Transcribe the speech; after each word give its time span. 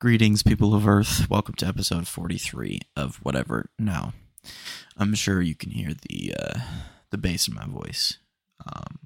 Greetings, 0.00 0.42
people 0.42 0.74
of 0.74 0.88
Earth. 0.88 1.28
Welcome 1.28 1.56
to 1.56 1.66
episode 1.66 2.08
43 2.08 2.80
of 2.96 3.16
whatever. 3.16 3.68
Now, 3.78 4.14
I'm 4.96 5.12
sure 5.14 5.42
you 5.42 5.54
can 5.54 5.72
hear 5.72 5.90
the 6.08 6.34
uh, 6.40 6.60
the 7.10 7.18
bass 7.18 7.46
in 7.46 7.54
my 7.54 7.66
voice. 7.66 8.16
Um, 8.64 9.00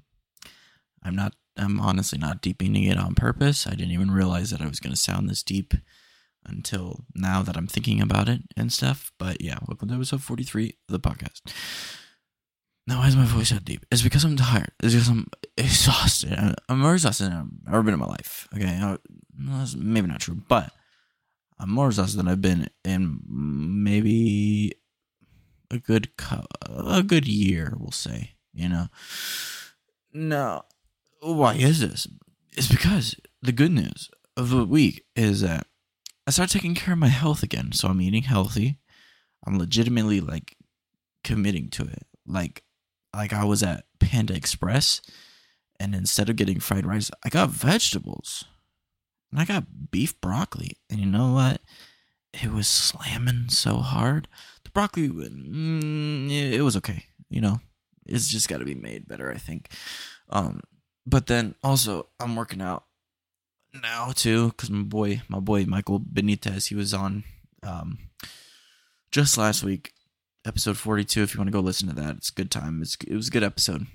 I'm 1.03 1.13
not. 1.13 1.33
I'm 1.57 1.81
honestly 1.81 2.17
not 2.17 2.41
deepening 2.41 2.85
it 2.85 2.97
on 2.97 3.13
purpose. 3.13 3.67
I 3.67 3.71
didn't 3.71 3.91
even 3.91 4.09
realize 4.09 4.51
that 4.51 4.61
I 4.61 4.69
was 4.69 4.79
going 4.79 4.93
to 4.93 4.97
sound 4.97 5.29
this 5.29 5.43
deep 5.43 5.73
until 6.45 7.03
now 7.13 7.41
that 7.41 7.57
I'm 7.57 7.67
thinking 7.67 7.99
about 7.99 8.29
it 8.29 8.43
and 8.55 8.71
stuff. 8.71 9.11
But 9.19 9.41
yeah, 9.41 9.57
welcome 9.67 9.89
to 9.89 9.95
episode 9.95 10.23
43 10.23 10.77
of 10.87 10.93
the 10.93 11.09
podcast. 11.09 11.41
Now, 12.87 12.99
why 12.99 13.09
is 13.09 13.17
my 13.17 13.25
voice 13.25 13.49
so 13.49 13.59
deep? 13.59 13.85
It's 13.91 14.01
because 14.01 14.23
I'm 14.23 14.37
tired. 14.37 14.71
It's 14.81 14.93
because 14.93 15.09
I'm 15.09 15.27
exhausted. 15.57 16.55
I'm 16.69 16.79
more 16.79 16.93
exhausted 16.93 17.25
than 17.25 17.59
I've 17.67 17.73
ever 17.73 17.83
been 17.83 17.95
in 17.95 17.99
my 17.99 18.05
life. 18.05 18.47
Okay, 18.55 18.79
uh, 18.81 18.95
maybe 19.75 20.07
not 20.07 20.21
true, 20.21 20.41
but 20.47 20.71
I'm 21.57 21.71
more 21.71 21.87
exhausted 21.87 22.17
than 22.17 22.27
I've 22.27 22.41
been 22.41 22.69
in 22.83 23.19
maybe 23.27 24.73
a 25.71 25.77
good 25.79 26.09
a 26.67 27.03
good 27.03 27.27
year, 27.27 27.73
we'll 27.77 27.91
say. 27.91 28.31
You 28.53 28.69
know. 28.69 28.87
No, 30.13 30.63
why 31.21 31.55
is 31.55 31.81
this? 31.81 32.07
It's 32.53 32.69
because 32.69 33.15
the 33.41 33.51
good 33.51 33.71
news 33.71 34.09
of 34.37 34.49
the 34.49 34.65
week 34.65 35.05
is 35.15 35.41
that 35.41 35.67
I 36.27 36.31
started 36.31 36.53
taking 36.53 36.75
care 36.75 36.93
of 36.93 36.99
my 36.99 37.07
health 37.07 37.43
again. 37.43 37.71
So 37.73 37.87
I'm 37.87 38.01
eating 38.01 38.23
healthy. 38.23 38.79
I'm 39.45 39.59
legitimately 39.59 40.21
like 40.21 40.57
committing 41.23 41.69
to 41.71 41.83
it. 41.83 42.05
Like 42.25 42.63
like 43.13 43.33
I 43.33 43.45
was 43.45 43.63
at 43.63 43.85
Panda 43.99 44.33
Express 44.33 45.01
and 45.79 45.93
instead 45.93 46.29
of 46.29 46.35
getting 46.35 46.59
fried 46.59 46.85
rice, 46.85 47.11
I 47.23 47.29
got 47.29 47.49
vegetables. 47.49 48.45
And 49.35 49.41
I 49.41 49.45
got 49.45 49.91
beef 49.91 50.19
broccoli. 50.21 50.77
And 50.89 50.97
you 50.97 51.05
know 51.05 51.33
what? 51.33 51.59
It 52.41 52.53
was 52.53 52.69
slamming 52.69 53.49
so 53.49 53.79
hard. 53.79 54.29
The 54.63 54.69
broccoli, 54.69 55.09
mm, 55.09 56.31
it 56.31 56.61
was 56.61 56.77
okay. 56.77 57.07
You 57.29 57.41
know, 57.41 57.59
it's 58.05 58.29
just 58.29 58.47
got 58.47 58.59
to 58.59 58.65
be 58.65 58.75
made 58.75 59.09
better, 59.09 59.29
I 59.29 59.37
think. 59.37 59.71
Um, 60.29 60.61
but 61.05 61.27
then 61.27 61.55
also, 61.61 62.07
I'm 62.17 62.37
working 62.37 62.61
out 62.61 62.85
now 63.73 64.13
too 64.15 64.51
because 64.51 64.69
my 64.69 64.83
boy, 64.83 65.21
my 65.27 65.41
boy 65.41 65.65
Michael 65.65 65.99
Benitez, 65.99 66.69
he 66.69 66.75
was 66.75 66.93
on 66.93 67.25
um, 67.61 67.97
just 69.11 69.37
last 69.37 69.65
week, 69.65 69.91
episode 70.45 70.77
42. 70.77 71.23
If 71.23 71.33
you 71.33 71.39
want 71.39 71.49
to 71.49 71.51
go 71.51 71.59
listen 71.59 71.89
to 71.89 71.95
that, 71.95 72.15
it's 72.15 72.29
a 72.29 72.33
good 72.33 72.51
time. 72.51 72.81
It's, 72.81 72.95
it 73.05 73.15
was 73.15 73.27
a 73.27 73.31
good 73.31 73.43
episode. 73.43 73.87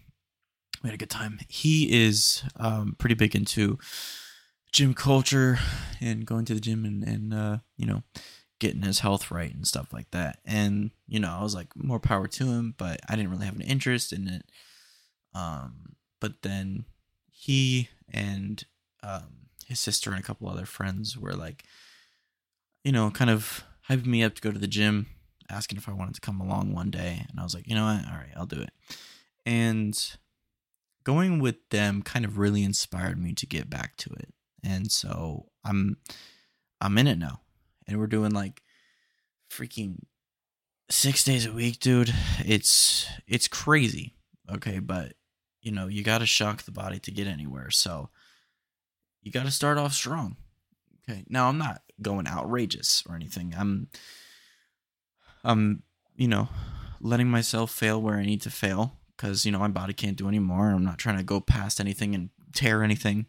We 0.82 0.88
had 0.90 0.94
a 0.94 0.98
good 0.98 1.08
time. 1.08 1.40
He 1.48 2.04
is 2.04 2.42
um, 2.56 2.94
pretty 2.98 3.14
big 3.14 3.34
into 3.34 3.78
gym 4.72 4.94
culture 4.94 5.58
and 6.00 6.26
going 6.26 6.44
to 6.44 6.54
the 6.54 6.60
gym 6.60 6.84
and, 6.84 7.02
and 7.02 7.34
uh, 7.34 7.58
you 7.76 7.86
know, 7.86 8.02
getting 8.60 8.82
his 8.82 9.00
health 9.00 9.30
right 9.30 9.54
and 9.54 9.66
stuff 9.66 9.92
like 9.92 10.10
that. 10.12 10.38
And, 10.44 10.90
you 11.08 11.18
know, 11.18 11.30
I 11.30 11.42
was 11.42 11.54
like, 11.54 11.68
more 11.74 11.98
power 11.98 12.28
to 12.28 12.46
him, 12.46 12.74
but 12.76 13.00
I 13.08 13.16
didn't 13.16 13.30
really 13.30 13.46
have 13.46 13.56
an 13.56 13.62
interest 13.62 14.12
in 14.12 14.28
it. 14.28 14.44
Um, 15.34 15.96
but 16.20 16.42
then 16.42 16.84
he 17.30 17.88
and 18.12 18.62
um, 19.02 19.48
his 19.66 19.80
sister 19.80 20.10
and 20.10 20.20
a 20.20 20.22
couple 20.22 20.48
other 20.48 20.66
friends 20.66 21.16
were 21.16 21.32
like, 21.32 21.64
you 22.84 22.92
know, 22.92 23.10
kind 23.10 23.30
of 23.30 23.64
hyping 23.88 24.06
me 24.06 24.22
up 24.22 24.34
to 24.34 24.42
go 24.42 24.52
to 24.52 24.58
the 24.58 24.66
gym, 24.66 25.06
asking 25.48 25.78
if 25.78 25.88
I 25.88 25.92
wanted 25.92 26.14
to 26.16 26.20
come 26.20 26.40
along 26.40 26.74
one 26.74 26.90
day. 26.90 27.24
And 27.28 27.40
I 27.40 27.42
was 27.42 27.54
like, 27.54 27.66
you 27.66 27.74
know 27.74 27.84
what? 27.84 28.04
All 28.06 28.18
right, 28.18 28.32
I'll 28.36 28.46
do 28.46 28.60
it. 28.60 28.72
And 29.46 29.98
going 31.02 31.38
with 31.40 31.56
them 31.70 32.02
kind 32.02 32.24
of 32.24 32.38
really 32.38 32.62
inspired 32.62 33.18
me 33.18 33.32
to 33.32 33.46
get 33.46 33.70
back 33.70 33.96
to 33.96 34.10
it 34.12 34.34
and 34.62 34.90
so 34.90 35.46
I'm 35.64 35.96
I'm 36.80 36.96
in 36.98 37.06
it 37.06 37.18
now, 37.18 37.40
and 37.86 37.98
we're 37.98 38.06
doing 38.06 38.32
like 38.32 38.62
freaking 39.50 39.98
six 40.88 41.24
days 41.24 41.46
a 41.46 41.52
week, 41.52 41.80
dude. 41.80 42.12
It's 42.44 43.06
it's 43.26 43.48
crazy. 43.48 44.14
Okay, 44.50 44.78
but 44.78 45.14
you 45.60 45.72
know 45.72 45.86
you 45.86 46.02
got 46.02 46.18
to 46.18 46.26
shock 46.26 46.62
the 46.62 46.72
body 46.72 46.98
to 47.00 47.10
get 47.10 47.26
anywhere, 47.26 47.70
so 47.70 48.10
you 49.22 49.30
got 49.32 49.44
to 49.44 49.50
start 49.50 49.78
off 49.78 49.92
strong. 49.92 50.36
Okay, 51.08 51.24
now 51.28 51.48
I'm 51.48 51.58
not 51.58 51.82
going 52.00 52.26
outrageous 52.26 53.02
or 53.08 53.14
anything. 53.14 53.54
I'm 53.56 53.88
I'm 55.44 55.82
you 56.16 56.28
know 56.28 56.48
letting 57.00 57.28
myself 57.28 57.70
fail 57.70 58.00
where 58.00 58.16
I 58.16 58.24
need 58.24 58.42
to 58.42 58.50
fail 58.50 58.98
because 59.16 59.44
you 59.44 59.52
know 59.52 59.58
my 59.58 59.68
body 59.68 59.92
can't 59.92 60.16
do 60.16 60.28
anymore. 60.28 60.70
I'm 60.70 60.84
not 60.84 60.98
trying 60.98 61.18
to 61.18 61.24
go 61.24 61.40
past 61.40 61.80
anything 61.80 62.14
and 62.14 62.30
tear 62.52 62.82
anything 62.82 63.26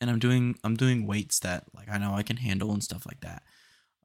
and 0.00 0.10
I'm 0.10 0.18
doing 0.18 0.58
I'm 0.64 0.76
doing 0.76 1.06
weights 1.06 1.38
that 1.40 1.64
like 1.74 1.88
I 1.88 1.98
know 1.98 2.14
I 2.14 2.22
can 2.22 2.36
handle 2.36 2.72
and 2.72 2.82
stuff 2.82 3.06
like 3.06 3.20
that. 3.20 3.42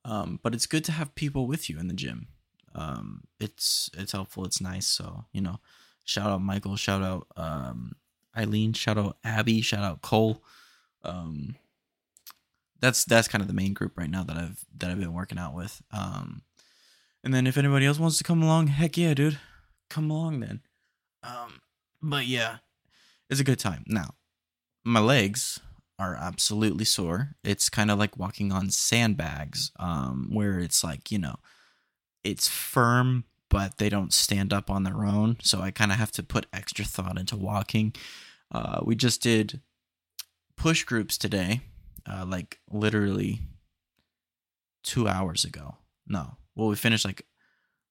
Um, 0.04 0.40
but 0.42 0.54
it's 0.54 0.66
good 0.66 0.84
to 0.86 0.92
have 0.92 1.14
people 1.16 1.46
with 1.46 1.70
you 1.70 1.80
in 1.80 1.88
the 1.88 1.94
gym. 1.94 2.28
Um, 2.74 3.24
it's 3.40 3.90
it's 3.98 4.14
helpful. 4.14 4.46
It's 4.46 4.62
nice. 4.62 4.88
So 4.88 5.26
you 5.32 5.42
know, 5.42 5.60
shout 6.04 6.32
out 6.32 6.42
Michael. 6.42 6.76
Shout 6.76 7.02
out 7.02 7.28
um, 7.38 7.94
Eileen. 8.38 8.74
Shout 8.74 8.98
out 8.98 9.18
Abby. 9.24 9.62
Shout 9.62 9.84
out 9.84 10.02
Cole. 10.02 10.44
Um, 11.04 11.56
that's 12.80 13.06
that's 13.06 13.28
kind 13.28 13.42
of 13.42 13.48
the 13.48 13.54
main 13.54 13.74
group 13.74 13.98
right 13.98 14.10
now 14.10 14.24
that 14.24 14.38
I've 14.38 14.66
that 14.78 14.90
I've 14.90 15.00
been 15.00 15.14
working 15.14 15.38
out 15.38 15.54
with. 15.54 15.82
Um, 15.92 16.42
and 17.24 17.34
then 17.34 17.46
if 17.46 17.58
anybody 17.58 17.86
else 17.86 18.00
wants 18.00 18.18
to 18.18 18.24
come 18.24 18.42
along, 18.42 18.68
heck 18.68 18.98
yeah, 18.98 19.14
dude, 19.14 19.40
come 19.90 20.10
along 20.10 20.40
then. 20.40 20.62
Um, 21.24 21.62
but 22.02 22.26
yeah, 22.26 22.58
it's 23.30 23.40
a 23.40 23.44
good 23.44 23.60
time. 23.60 23.84
Now, 23.88 24.16
my 24.84 25.00
legs 25.00 25.60
are 26.02 26.16
absolutely 26.16 26.86
sore. 26.86 27.36
It's 27.44 27.70
kind 27.70 27.92
of 27.92 28.00
like 28.00 28.18
walking 28.18 28.52
on 28.52 28.72
sandbags, 28.72 29.72
um, 29.80 30.30
where 30.32 30.58
it's 30.58 30.84
like, 30.84 31.12
you 31.12 31.20
know, 31.20 31.36
it's 32.24 32.48
firm, 32.48 33.26
but 33.50 33.78
they 33.78 33.88
don't 33.88 34.12
stand 34.12 34.52
up 34.52 34.72
on 34.72 34.84
their 34.84 35.06
own. 35.06 35.38
So 35.42 35.62
I 35.62 35.70
kind 35.70 35.92
of 35.92 36.00
have 36.00 36.12
to 36.14 36.24
put 36.24 36.48
extra 36.52 36.86
thought 36.86 37.20
into 37.20 37.36
walking. 37.36 37.94
Uh, 38.52 38.80
we 38.84 38.96
just 38.96 39.22
did 39.22 39.62
push 40.56 40.84
groups 40.84 41.20
today, 41.20 41.62
uh, 42.10 42.26
like 42.28 42.60
literally 42.72 43.42
two 44.84 45.08
hours 45.08 45.46
ago. 45.46 45.76
No, 46.08 46.38
well, 46.56 46.68
we 46.68 46.76
finished 46.76 47.06
like, 47.06 47.28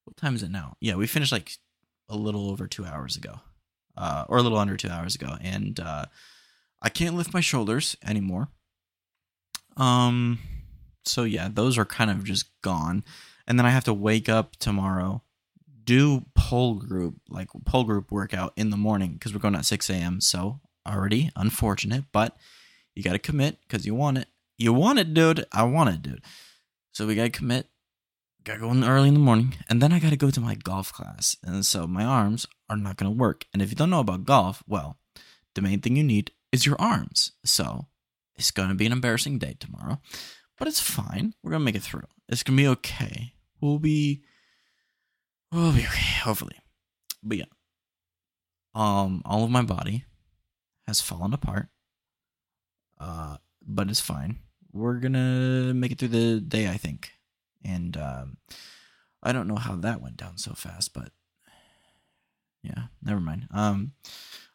what 0.03 0.17
time 0.17 0.35
is 0.35 0.43
it 0.43 0.51
now? 0.51 0.75
Yeah, 0.81 0.95
we 0.95 1.07
finished 1.07 1.31
like 1.31 1.53
a 2.09 2.17
little 2.17 2.49
over 2.49 2.67
two 2.67 2.85
hours 2.85 3.15
ago, 3.15 3.39
uh, 3.95 4.25
or 4.27 4.39
a 4.39 4.41
little 4.43 4.57
under 4.57 4.75
two 4.75 4.89
hours 4.89 5.15
ago. 5.15 5.37
And, 5.39 5.79
uh, 5.79 6.05
I 6.81 6.89
can't 6.89 7.15
lift 7.15 7.33
my 7.33 7.41
shoulders 7.41 7.95
anymore. 8.05 8.49
Um, 9.77 10.39
so 11.05 11.23
yeah, 11.23 11.49
those 11.51 11.77
are 11.77 11.85
kind 11.85 12.11
of 12.11 12.23
just 12.23 12.45
gone. 12.61 13.03
And 13.47 13.57
then 13.57 13.65
I 13.65 13.69
have 13.69 13.83
to 13.85 13.93
wake 13.93 14.29
up 14.29 14.55
tomorrow, 14.57 15.23
do 15.83 16.25
pole 16.35 16.75
group, 16.75 17.15
like 17.29 17.49
pole 17.65 17.83
group 17.83 18.11
workout 18.11 18.53
in 18.55 18.69
the 18.69 18.77
morning 18.77 19.13
because 19.13 19.33
we're 19.33 19.39
going 19.39 19.55
at 19.55 19.65
6 19.65 19.89
a.m. 19.89 20.21
So 20.21 20.59
already 20.87 21.31
unfortunate, 21.35 22.05
but 22.11 22.37
you 22.95 23.03
got 23.03 23.13
to 23.13 23.19
commit 23.19 23.57
because 23.61 23.85
you 23.85 23.95
want 23.95 24.17
it. 24.17 24.27
You 24.57 24.73
want 24.73 24.99
it, 24.99 25.13
dude. 25.13 25.45
I 25.51 25.63
want 25.63 25.89
it, 25.89 26.01
dude. 26.01 26.23
So 26.91 27.07
we 27.07 27.15
got 27.15 27.23
to 27.23 27.29
commit. 27.29 27.67
Got 28.43 28.55
to 28.55 28.59
go 28.59 28.71
in 28.71 28.83
early 28.83 29.07
in 29.07 29.13
the 29.13 29.19
morning. 29.19 29.55
And 29.69 29.81
then 29.81 29.93
I 29.93 29.99
got 29.99 30.09
to 30.09 30.17
go 30.17 30.29
to 30.29 30.41
my 30.41 30.55
golf 30.55 30.91
class. 30.91 31.35
And 31.43 31.65
so 31.65 31.87
my 31.87 32.03
arms 32.03 32.47
are 32.69 32.77
not 32.77 32.97
going 32.97 33.11
to 33.11 33.17
work. 33.17 33.45
And 33.53 33.61
if 33.61 33.69
you 33.69 33.75
don't 33.75 33.89
know 33.89 33.99
about 33.99 34.25
golf, 34.25 34.63
well, 34.67 34.97
the 35.55 35.61
main 35.61 35.79
thing 35.81 35.95
you 35.95 36.03
need 36.03 36.31
is 36.51 36.65
your 36.65 36.75
arms. 36.79 37.31
So 37.45 37.87
it's 38.35 38.51
going 38.51 38.69
to 38.69 38.75
be 38.75 38.85
an 38.85 38.91
embarrassing 38.91 39.39
day 39.39 39.55
tomorrow, 39.59 39.99
but 40.57 40.67
it's 40.67 40.79
fine. 40.79 41.33
We're 41.41 41.51
going 41.51 41.61
to 41.61 41.65
make 41.65 41.75
it 41.75 41.83
through. 41.83 42.07
It's 42.29 42.43
going 42.43 42.57
to 42.57 42.63
be 42.63 42.67
okay. 42.67 43.33
We'll 43.59 43.79
be, 43.79 44.23
we'll 45.51 45.73
be 45.73 45.85
okay, 45.85 46.19
hopefully. 46.23 46.55
But 47.23 47.37
yeah, 47.37 47.45
um, 48.73 49.21
all 49.25 49.43
of 49.43 49.51
my 49.51 49.61
body 49.61 50.05
has 50.87 51.01
fallen 51.01 51.33
apart. 51.33 51.67
Uh, 52.99 53.37
but 53.65 53.89
it's 53.89 53.99
fine. 53.99 54.39
We're 54.71 54.99
gonna 54.99 55.73
make 55.73 55.91
it 55.91 55.99
through 55.99 56.09
the 56.09 56.39
day, 56.39 56.69
I 56.69 56.77
think. 56.77 57.11
And 57.63 57.97
um, 57.97 58.37
I 59.21 59.31
don't 59.31 59.47
know 59.47 59.55
how 59.55 59.75
that 59.75 60.01
went 60.01 60.17
down 60.17 60.37
so 60.37 60.53
fast, 60.53 60.93
but 60.93 61.11
yeah, 62.63 62.85
never 63.03 63.19
mind. 63.19 63.47
Um, 63.51 63.93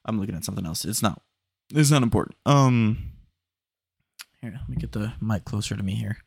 I'm 0.05 0.19
looking 0.19 0.35
at 0.35 0.44
something 0.44 0.67
else. 0.67 0.85
It's 0.85 1.03
not 1.03 1.23
it's 1.75 1.91
not 1.91 2.03
important. 2.03 2.37
Um, 2.47 3.13
here, 4.41 4.53
let 4.53 4.69
me 4.69 4.77
get 4.77 4.93
the 4.93 5.13
mic 5.21 5.45
closer 5.45 5.77
to 5.77 5.83
me 5.83 5.95
here. 5.95 6.19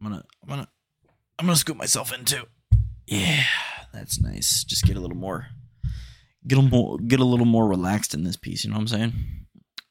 I'm 0.00 0.10
gonna, 0.10 0.24
I'm 0.42 0.48
gonna, 0.48 0.68
I'm 1.38 1.46
gonna 1.46 1.56
scoop 1.56 1.76
myself 1.76 2.12
in 2.12 2.24
too. 2.24 2.44
Yeah, 3.06 3.44
that's 3.92 4.20
nice. 4.20 4.64
Just 4.64 4.84
get 4.84 4.96
a 4.96 5.00
little 5.00 5.16
more, 5.16 5.48
get 6.46 6.58
a 6.58 6.62
more, 6.62 6.98
get 6.98 7.20
a 7.20 7.24
little 7.24 7.46
more 7.46 7.66
relaxed 7.66 8.14
in 8.14 8.24
this 8.24 8.36
piece. 8.36 8.64
You 8.64 8.70
know 8.70 8.76
what 8.76 8.82
I'm 8.82 8.88
saying? 8.88 9.12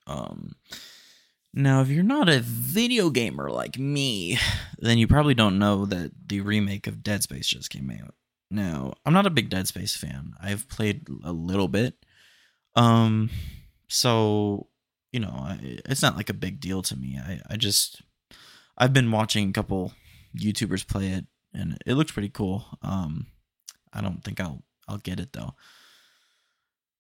Um, 0.07 0.55
now 1.53 1.81
if 1.81 1.89
you're 1.89 2.03
not 2.03 2.29
a 2.29 2.39
video 2.39 3.09
gamer 3.09 3.49
like 3.49 3.77
me, 3.77 4.39
then 4.79 4.97
you 4.97 5.07
probably 5.07 5.35
don't 5.35 5.59
know 5.59 5.85
that 5.85 6.11
the 6.27 6.41
remake 6.41 6.87
of 6.87 7.03
Dead 7.03 7.23
Space 7.23 7.47
just 7.47 7.69
came 7.69 7.91
out. 7.91 8.15
Now, 8.49 8.95
I'm 9.05 9.13
not 9.13 9.25
a 9.25 9.31
big 9.31 9.49
Dead 9.49 9.67
Space 9.67 9.95
fan. 9.95 10.33
I've 10.41 10.67
played 10.67 11.07
a 11.23 11.31
little 11.31 11.69
bit. 11.69 11.95
Um, 12.75 13.29
so 13.87 14.67
you 15.11 15.19
know, 15.19 15.57
it's 15.61 16.01
not 16.01 16.15
like 16.15 16.29
a 16.29 16.33
big 16.33 16.59
deal 16.59 16.81
to 16.83 16.95
me. 16.95 17.19
I, 17.19 17.41
I 17.49 17.57
just, 17.57 18.01
I've 18.77 18.93
been 18.93 19.11
watching 19.11 19.49
a 19.49 19.53
couple 19.53 19.93
YouTubers 20.37 20.87
play 20.87 21.07
it, 21.07 21.25
and 21.53 21.77
it 21.85 21.95
looks 21.95 22.11
pretty 22.11 22.29
cool. 22.29 22.65
Um, 22.81 23.27
I 23.93 24.01
don't 24.01 24.23
think 24.23 24.39
I'll 24.39 24.63
I'll 24.87 24.97
get 24.97 25.19
it 25.19 25.33
though. 25.33 25.53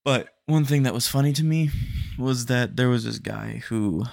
But 0.03 0.29
one 0.45 0.65
thing 0.65 0.83
that 0.83 0.93
was 0.93 1.07
funny 1.07 1.31
to 1.33 1.43
me 1.43 1.69
was 2.17 2.47
that 2.47 2.75
there 2.75 2.89
was 2.89 3.05
this 3.05 3.19
guy 3.19 3.61
who 3.67 4.05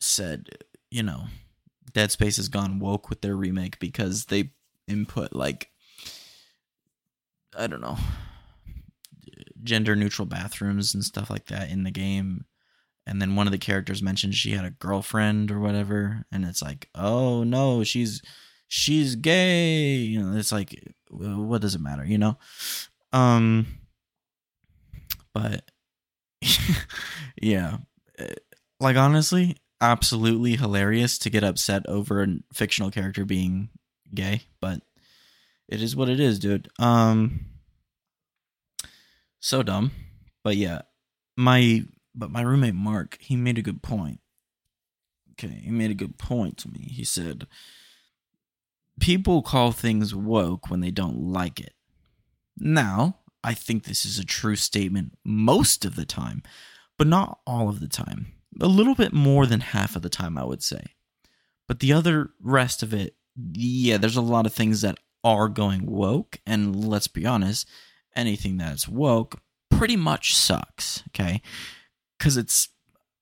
said, 0.00 0.48
you 0.90 1.02
know, 1.02 1.24
Dead 1.92 2.10
Space 2.10 2.36
has 2.36 2.48
gone 2.48 2.78
woke 2.78 3.08
with 3.08 3.20
their 3.20 3.36
remake 3.36 3.78
because 3.78 4.26
they 4.26 4.50
input 4.86 5.32
like 5.34 5.70
I 7.56 7.66
don't 7.66 7.80
know 7.80 7.98
gender 9.62 9.96
neutral 9.96 10.26
bathrooms 10.26 10.94
and 10.94 11.04
stuff 11.04 11.30
like 11.30 11.46
that 11.46 11.70
in 11.70 11.84
the 11.84 11.90
game. 11.90 12.44
And 13.06 13.22
then 13.22 13.36
one 13.36 13.46
of 13.46 13.52
the 13.52 13.58
characters 13.58 14.02
mentioned 14.02 14.34
she 14.34 14.52
had 14.52 14.64
a 14.64 14.70
girlfriend 14.70 15.50
or 15.50 15.60
whatever. 15.60 16.24
And 16.30 16.44
it's 16.44 16.62
like 16.62 16.88
oh 16.94 17.44
no 17.44 17.84
she's 17.84 18.22
she's 18.66 19.16
gay. 19.16 19.94
You 19.94 20.22
know 20.22 20.38
it's 20.38 20.52
like 20.52 20.94
what 21.10 21.60
does 21.62 21.74
it 21.74 21.80
matter 21.80 22.04
you 22.04 22.18
know? 22.18 22.38
Um 23.12 23.66
but 25.32 25.70
yeah. 27.40 27.78
Like 28.80 28.96
honestly 28.96 29.56
absolutely 29.80 30.56
hilarious 30.56 31.18
to 31.18 31.30
get 31.30 31.44
upset 31.44 31.88
over 31.88 32.22
a 32.22 32.26
fictional 32.52 32.90
character 32.90 33.24
being 33.24 33.68
gay 34.12 34.42
but 34.60 34.82
it 35.68 35.80
is 35.80 35.94
what 35.94 36.08
it 36.08 36.20
is 36.20 36.38
dude. 36.38 36.68
Um 36.78 37.47
so 39.40 39.62
dumb 39.62 39.90
but 40.42 40.56
yeah 40.56 40.82
my 41.36 41.84
but 42.18 42.32
my 42.32 42.42
roommate 42.42 42.74
Mark, 42.74 43.16
he 43.20 43.36
made 43.36 43.58
a 43.58 43.62
good 43.62 43.80
point. 43.80 44.20
Okay, 45.32 45.60
he 45.64 45.70
made 45.70 45.92
a 45.92 45.94
good 45.94 46.18
point 46.18 46.58
to 46.58 46.68
me. 46.68 46.80
He 46.90 47.04
said, 47.04 47.46
People 48.98 49.40
call 49.42 49.70
things 49.70 50.14
woke 50.14 50.68
when 50.68 50.80
they 50.80 50.90
don't 50.90 51.20
like 51.20 51.60
it. 51.60 51.74
Now, 52.58 53.18
I 53.44 53.54
think 53.54 53.84
this 53.84 54.04
is 54.04 54.18
a 54.18 54.24
true 54.24 54.56
statement 54.56 55.16
most 55.24 55.84
of 55.84 55.94
the 55.94 56.04
time, 56.04 56.42
but 56.98 57.06
not 57.06 57.38
all 57.46 57.68
of 57.68 57.78
the 57.78 57.86
time. 57.86 58.32
A 58.60 58.66
little 58.66 58.96
bit 58.96 59.12
more 59.12 59.46
than 59.46 59.60
half 59.60 59.94
of 59.94 60.02
the 60.02 60.08
time, 60.08 60.36
I 60.36 60.44
would 60.44 60.64
say. 60.64 60.82
But 61.68 61.78
the 61.78 61.92
other 61.92 62.30
rest 62.42 62.82
of 62.82 62.92
it, 62.92 63.14
yeah, 63.52 63.98
there's 63.98 64.16
a 64.16 64.20
lot 64.20 64.46
of 64.46 64.52
things 64.52 64.80
that 64.80 64.98
are 65.22 65.48
going 65.48 65.86
woke, 65.86 66.40
and 66.44 66.84
let's 66.84 67.06
be 67.06 67.24
honest, 67.24 67.68
anything 68.16 68.56
that's 68.56 68.88
woke 68.88 69.40
pretty 69.70 69.96
much 69.96 70.34
sucks, 70.34 71.02
okay? 71.08 71.42
because 72.18 72.36
it's 72.36 72.68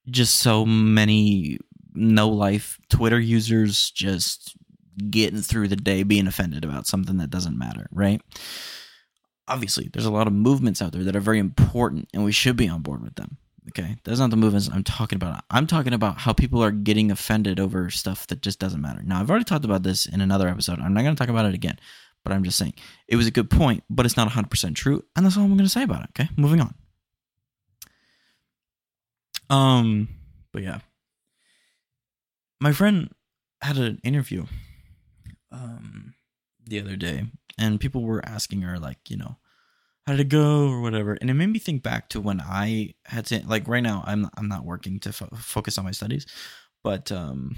just 0.09 0.39
so 0.39 0.65
many 0.65 1.59
no 1.95 2.29
life 2.29 2.79
Twitter 2.89 3.21
users 3.21 3.91
just 3.91 4.57
getting 5.11 5.41
through 5.41 5.69
the 5.69 5.77
day 5.77 6.03
being 6.03 6.27
offended 6.27 6.65
about 6.65 6.87
something 6.87 7.19
that 7.19 7.31
doesn't 7.31 7.59
matter, 7.59 7.87
right? 7.93 8.21
Obviously, 9.49 9.89
there's 9.93 10.07
a 10.07 10.11
lot 10.11 10.27
of 10.27 10.33
movements 10.33 10.83
out 10.83 10.93
there 10.93 11.05
that 11.05 11.17
are 11.17 11.21
very 11.21 11.39
important 11.39 12.09
and 12.13 12.25
we 12.25 12.33
should 12.33 12.57
be 12.57 12.69
on 12.69 12.83
board 12.83 13.03
with 13.03 13.15
them. 13.15 13.37
Okay. 13.69 13.97
That's 14.05 14.21
not 14.21 14.31
the 14.31 14.37
movements 14.37 14.71
I'm 14.73 14.85
talking 14.85 15.17
about. 15.17 15.43
I'm 15.51 15.67
talking 15.67 15.93
about 15.93 16.19
how 16.19 16.33
people 16.33 16.63
are 16.63 16.71
getting 16.71 17.11
offended 17.11 17.59
over 17.59 17.91
stuff 17.91 18.27
that 18.29 18.41
just 18.41 18.59
doesn't 18.61 18.81
matter. 18.81 19.03
Now, 19.03 19.21
I've 19.21 19.29
already 19.29 19.45
talked 19.45 19.65
about 19.65 19.83
this 19.83 20.07
in 20.07 20.21
another 20.21 20.49
episode. 20.49 20.79
I'm 20.79 20.95
not 20.95 21.03
going 21.03 21.15
to 21.15 21.19
talk 21.19 21.29
about 21.29 21.47
it 21.47 21.55
again, 21.55 21.79
but 22.27 22.33
I'm 22.35 22.43
just 22.43 22.59
saying 22.59 22.75
it 23.07 23.15
was 23.15 23.29
a 23.29 23.31
good 23.31 23.49
point, 23.49 23.85
but 23.89 24.05
it's 24.05 24.17
not 24.17 24.29
100% 24.29 24.75
true. 24.75 25.05
And 25.15 25.25
that's 25.25 25.37
all 25.37 25.45
I'm 25.45 25.51
going 25.51 25.61
to 25.61 25.69
say 25.69 25.85
about 25.85 26.03
it. 26.03 26.09
Okay. 26.11 26.29
Moving 26.37 26.61
on. 26.61 26.75
Um, 29.49 30.09
but 30.53 30.65
yeah, 30.65 30.81
my 32.61 32.73
friend 32.73 33.11
had 33.63 33.77
an 33.77 34.01
interview 34.03 34.45
um 35.53 36.15
the 36.67 36.81
other 36.81 36.97
day, 36.97 37.27
and 37.59 37.79
people 37.79 38.03
were 38.03 38.27
asking 38.27 38.63
her 38.63 38.77
like, 38.77 39.09
you 39.09 39.17
know, 39.17 39.37
how 40.05 40.15
did 40.15 40.23
it 40.23 40.29
go 40.29 40.69
or 40.69 40.81
whatever, 40.81 41.17
and 41.21 41.31
it 41.31 41.35
made 41.35 41.51
me 41.51 41.61
think 41.61 41.85
back 41.85 42.09
to 42.09 42.21
when 42.21 42.41
I 42.41 42.95
had 43.05 43.27
to 43.27 43.41
like 43.47 43.69
right 43.69 43.85
now 43.85 44.03
I'm 44.05 44.29
I'm 44.37 44.49
not 44.49 44.65
working 44.65 44.99
to 45.01 45.13
fo- 45.13 45.29
focus 45.37 45.79
on 45.79 45.85
my 45.85 45.93
studies, 45.93 46.27
but 46.83 47.13
um, 47.13 47.55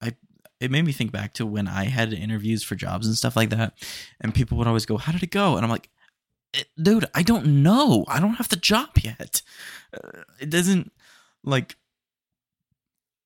I 0.00 0.12
it 0.60 0.70
made 0.70 0.84
me 0.84 0.92
think 0.92 1.12
back 1.12 1.32
to 1.34 1.46
when 1.46 1.66
I 1.66 1.84
had 1.84 2.12
interviews 2.12 2.62
for 2.62 2.74
jobs 2.74 3.06
and 3.06 3.16
stuff 3.16 3.36
like 3.36 3.50
that, 3.50 3.74
and 4.20 4.34
people 4.34 4.58
would 4.58 4.66
always 4.66 4.86
go, 4.86 4.96
"How 4.96 5.12
did 5.12 5.22
it 5.22 5.30
go?" 5.30 5.56
And 5.56 5.64
I'm 5.64 5.70
like, 5.70 5.88
eh, 6.54 6.64
"Dude, 6.80 7.06
I 7.14 7.22
don't 7.22 7.62
know. 7.62 8.04
I 8.08 8.20
don't 8.20 8.34
have 8.34 8.48
the 8.48 8.56
job 8.56 8.90
yet." 9.02 9.42
Uh, 9.92 10.22
it 10.38 10.50
doesn't 10.50 10.92
like 11.42 11.76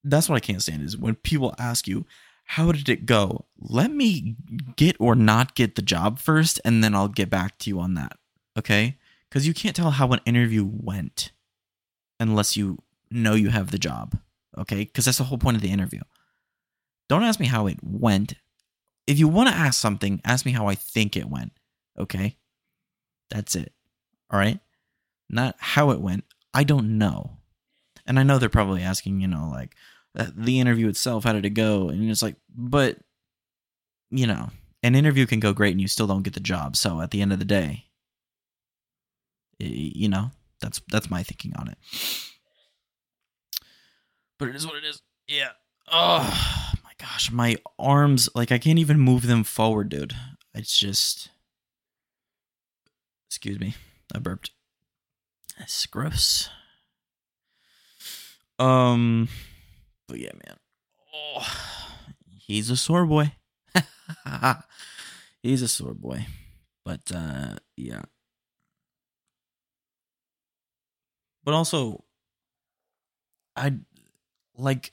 that's 0.04 0.28
what 0.28 0.36
I 0.36 0.40
can't 0.40 0.62
stand 0.62 0.82
is 0.82 0.96
when 0.96 1.14
people 1.16 1.54
ask 1.58 1.88
you, 1.88 2.04
how 2.44 2.70
did 2.72 2.88
it 2.88 3.06
go? 3.06 3.46
Let 3.58 3.90
me 3.90 4.36
get 4.76 4.96
or 5.00 5.14
not 5.14 5.54
get 5.54 5.76
the 5.76 5.82
job 5.82 6.18
first, 6.18 6.60
and 6.64 6.84
then 6.84 6.94
I'll 6.94 7.08
get 7.08 7.30
back 7.30 7.58
to 7.58 7.70
you 7.70 7.80
on 7.80 7.94
that. 7.94 8.18
Okay? 8.56 8.98
Because 9.28 9.46
you 9.46 9.54
can't 9.54 9.74
tell 9.74 9.92
how 9.92 10.08
an 10.12 10.20
interview 10.26 10.64
went 10.64 11.32
unless 12.20 12.56
you 12.56 12.78
know 13.10 13.34
you 13.34 13.48
have 13.48 13.70
the 13.70 13.78
job. 13.78 14.18
Okay? 14.56 14.84
Because 14.84 15.06
that's 15.06 15.18
the 15.18 15.24
whole 15.24 15.38
point 15.38 15.56
of 15.56 15.62
the 15.62 15.72
interview. 15.72 16.00
Don't 17.08 17.22
ask 17.22 17.38
me 17.38 17.46
how 17.46 17.66
it 17.66 17.78
went. 17.82 18.34
If 19.06 19.18
you 19.18 19.28
want 19.28 19.48
to 19.50 19.54
ask 19.54 19.80
something, 19.80 20.20
ask 20.24 20.46
me 20.46 20.52
how 20.52 20.66
I 20.66 20.74
think 20.74 21.16
it 21.16 21.28
went. 21.28 21.52
Okay? 21.98 22.36
That's 23.30 23.54
it. 23.54 23.72
All 24.30 24.38
right? 24.38 24.60
Not 25.28 25.56
how 25.58 25.90
it 25.90 26.00
went. 26.00 26.24
I 26.52 26.64
don't 26.64 26.98
know. 26.98 27.38
And 28.06 28.18
I 28.18 28.22
know 28.22 28.38
they're 28.38 28.48
probably 28.48 28.82
asking, 28.82 29.20
you 29.20 29.28
know, 29.28 29.48
like 29.52 29.74
uh, 30.18 30.26
the 30.34 30.60
interview 30.60 30.88
itself, 30.88 31.24
how 31.24 31.32
did 31.32 31.44
it 31.44 31.50
go? 31.50 31.88
And 31.88 32.10
it's 32.10 32.22
like, 32.22 32.36
but 32.54 32.98
you 34.10 34.26
know, 34.26 34.50
an 34.82 34.94
interview 34.94 35.26
can 35.26 35.40
go 35.40 35.52
great 35.52 35.72
and 35.72 35.80
you 35.80 35.88
still 35.88 36.06
don't 36.06 36.22
get 36.22 36.34
the 36.34 36.40
job. 36.40 36.76
So 36.76 37.00
at 37.00 37.10
the 37.10 37.20
end 37.20 37.32
of 37.32 37.38
the 37.38 37.44
day, 37.44 37.86
you 39.58 40.08
know, 40.08 40.30
that's 40.60 40.80
that's 40.90 41.10
my 41.10 41.22
thinking 41.22 41.52
on 41.56 41.68
it. 41.68 41.78
But 44.38 44.48
it 44.48 44.56
is 44.56 44.66
what 44.66 44.76
it 44.76 44.84
is. 44.84 45.02
Yeah. 45.26 45.50
Oh 45.90 46.60
gosh, 47.04 47.30
my 47.30 47.56
arms 47.78 48.28
like 48.34 48.50
I 48.50 48.58
can't 48.58 48.78
even 48.78 48.98
move 48.98 49.26
them 49.26 49.44
forward, 49.44 49.90
dude. 49.90 50.14
It's 50.54 50.78
just 50.78 51.28
Excuse 53.34 53.58
me. 53.58 53.74
I 54.14 54.20
burped. 54.20 54.52
That's 55.58 55.86
gross. 55.86 56.48
Um, 58.60 59.28
but 60.06 60.20
yeah, 60.20 60.30
man. 60.46 60.56
Oh, 61.12 61.46
he's 62.38 62.70
a 62.70 62.76
sore 62.76 63.04
boy. 63.04 63.32
he's 65.42 65.62
a 65.62 65.68
sore 65.68 65.94
boy. 65.94 66.26
But 66.84 67.10
uh, 67.12 67.56
yeah. 67.76 68.02
But 71.42 71.54
also, 71.54 72.04
I 73.56 73.74
like 74.56 74.92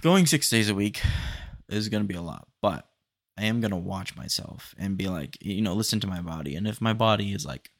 going 0.00 0.26
six 0.26 0.50
days 0.50 0.68
a 0.68 0.74
week 0.74 1.00
is 1.68 1.88
going 1.88 2.02
to 2.02 2.08
be 2.08 2.14
a 2.14 2.22
lot, 2.22 2.48
but 2.62 2.88
I 3.36 3.44
am 3.44 3.60
going 3.60 3.70
to 3.70 3.76
watch 3.76 4.16
myself 4.16 4.74
and 4.78 4.96
be 4.96 5.08
like, 5.08 5.38
you 5.40 5.62
know, 5.62 5.74
listen 5.74 6.00
to 6.00 6.06
my 6.06 6.20
body. 6.20 6.56
And 6.56 6.66
if 6.66 6.80
my 6.80 6.92
body 6.92 7.32
is 7.32 7.46
like, 7.46 7.70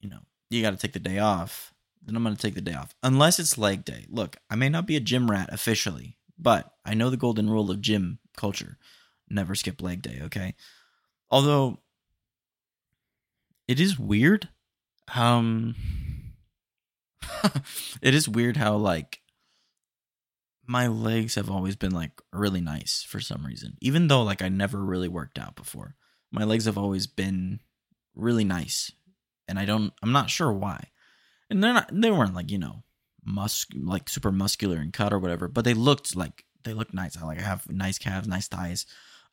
you 0.00 0.08
know, 0.08 0.20
you 0.50 0.62
got 0.62 0.70
to 0.70 0.76
take 0.76 0.92
the 0.92 1.00
day 1.00 1.18
off, 1.18 1.74
then 2.04 2.14
I'm 2.14 2.22
going 2.22 2.36
to 2.36 2.40
take 2.40 2.54
the 2.54 2.60
day 2.60 2.74
off. 2.74 2.94
Unless 3.02 3.38
it's 3.38 3.58
leg 3.58 3.84
day. 3.84 4.06
Look, 4.08 4.36
I 4.48 4.54
may 4.54 4.68
not 4.68 4.86
be 4.86 4.96
a 4.96 5.00
gym 5.00 5.30
rat 5.30 5.48
officially, 5.52 6.16
but 6.38 6.72
I 6.84 6.94
know 6.94 7.10
the 7.10 7.16
golden 7.16 7.50
rule 7.50 7.70
of 7.70 7.80
gym 7.80 8.20
culture 8.36 8.78
never 9.28 9.54
skip 9.54 9.82
leg 9.82 10.02
day, 10.02 10.20
okay? 10.24 10.54
Although 11.30 11.80
it 13.66 13.80
is 13.80 13.98
weird 13.98 14.48
um 15.14 15.74
it 18.02 18.14
is 18.14 18.28
weird 18.28 18.56
how 18.56 18.76
like 18.76 19.20
my 20.66 20.86
legs 20.86 21.34
have 21.34 21.50
always 21.50 21.76
been 21.76 21.92
like 21.92 22.20
really 22.32 22.60
nice 22.60 23.04
for 23.06 23.20
some 23.20 23.46
reason. 23.46 23.76
Even 23.80 24.08
though 24.08 24.22
like 24.22 24.42
I 24.42 24.48
never 24.48 24.84
really 24.84 25.08
worked 25.08 25.38
out 25.38 25.56
before. 25.56 25.94
My 26.32 26.44
legs 26.44 26.64
have 26.64 26.78
always 26.78 27.06
been 27.06 27.60
really 28.14 28.44
nice 28.44 28.90
and 29.48 29.58
I 29.58 29.64
don't 29.64 29.92
I'm 30.02 30.12
not 30.12 30.30
sure 30.30 30.52
why. 30.52 30.90
And 31.48 31.62
they're 31.62 31.72
not 31.72 31.90
they 31.92 32.10
weren't 32.10 32.34
like, 32.34 32.50
you 32.50 32.58
know, 32.58 32.82
mus 33.24 33.66
like 33.74 34.08
super 34.08 34.32
muscular 34.32 34.76
and 34.78 34.92
cut 34.92 35.12
or 35.12 35.18
whatever, 35.18 35.48
but 35.48 35.64
they 35.64 35.74
looked 35.74 36.16
like 36.16 36.44
they 36.64 36.72
looked 36.72 36.94
nice. 36.94 37.16
I 37.16 37.24
like 37.24 37.38
I 37.38 37.42
have 37.42 37.70
nice 37.70 37.98
calves, 37.98 38.28
nice 38.28 38.48
thighs, 38.48 38.86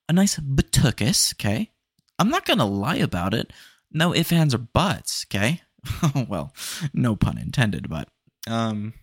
a 0.07 0.13
nice 0.13 0.37
buttuckus, 0.37 1.33
okay? 1.35 1.71
I'm 2.19 2.29
not 2.29 2.45
gonna 2.45 2.65
lie 2.65 2.97
about 2.97 3.33
it. 3.33 3.51
No 3.91 4.13
ifs, 4.13 4.31
ands, 4.31 4.55
or 4.55 4.59
buts, 4.59 5.25
okay? 5.27 5.61
well, 6.27 6.53
no 6.93 7.15
pun 7.15 7.37
intended, 7.37 7.89
but 7.89 8.09
um 8.47 8.93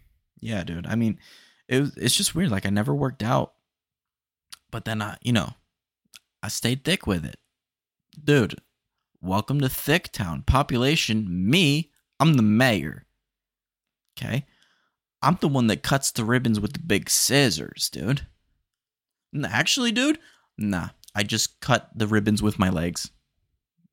yeah, 0.41 0.65
dude. 0.65 0.87
I 0.87 0.95
mean, 0.95 1.19
it 1.71 1.81
was, 1.81 1.97
it's 1.97 2.17
just 2.17 2.35
weird. 2.35 2.51
Like 2.51 2.67
I 2.67 2.71
never 2.71 2.93
worked 2.95 3.23
out, 3.23 3.55
but 4.71 4.85
then 4.85 5.01
I, 5.01 5.17
you 5.23 5.33
know, 5.33 5.55
I 6.43 6.49
stayed 6.49 6.85
thick 6.85 7.07
with 7.07 7.25
it, 7.25 7.37
dude. 8.23 8.57
Welcome 9.23 9.61
to 9.61 9.69
Thick 9.69 10.11
Town. 10.13 10.43
Population, 10.43 11.27
me, 11.29 11.93
I'm 12.19 12.35
the 12.35 12.43
mayor. 12.43 13.07
Okay. 14.19 14.47
I'm 15.23 15.39
the 15.41 15.49
one 15.49 15.67
that 15.69 15.83
cuts 15.83 16.11
the 16.11 16.25
ribbons 16.25 16.59
with 16.59 16.73
the 16.73 16.81
big 16.81 17.09
scissors, 17.09 17.91
dude. 17.91 18.27
Actually, 19.45 19.93
dude, 19.93 20.19
nah. 20.59 20.89
I 21.15 21.23
just 21.23 21.61
cut 21.61 21.91
the 21.95 22.07
ribbons 22.07 22.43
with 22.43 22.59
my 22.59 22.71
legs. 22.71 23.11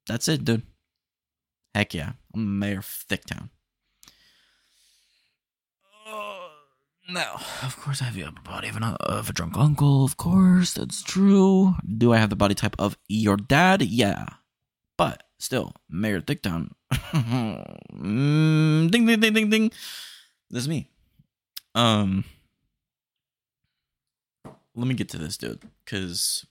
That's 0.08 0.28
it, 0.28 0.46
dude. 0.46 0.64
Heck 1.76 1.94
yeah. 1.94 2.14
I'm 2.34 2.58
mayor 2.60 2.80
of 2.80 2.86
Thicktown. 2.86 3.44
Uh, 3.44 3.57
no, 7.08 7.36
of 7.64 7.80
course 7.80 8.02
I 8.02 8.06
have 8.06 8.16
the 8.16 8.42
body 8.42 8.68
of, 8.68 8.76
an, 8.76 8.84
of 8.84 9.30
a 9.30 9.34
drunk 9.34 9.58
uncle. 9.58 10.04
Of 10.04 10.18
course, 10.18 10.74
that's 10.74 11.02
true. 11.02 11.76
Do 11.86 12.14
I 12.14 12.18
have 12.18 12.30
the 12.30 12.36
body 12.36 12.56
type 12.56 12.76
of 12.80 12.98
your 13.08 13.38
dad? 13.38 13.82
Yeah. 13.82 14.26
But 14.98 15.24
still, 15.40 15.74
Mayor 15.90 16.22
Thicktown. 16.22 16.72
mm, 16.92 18.92
ding, 18.92 19.06
ding, 19.06 19.20
ding, 19.20 19.34
ding, 19.34 19.50
ding. 19.50 19.72
This 20.50 20.64
is 20.64 20.70
me. 20.70 20.90
Um, 21.76 22.24
let 24.76 24.88
me 24.88 24.96
get 24.96 25.10
to 25.10 25.18
this, 25.18 25.38
dude, 25.38 25.62
because 25.86 26.46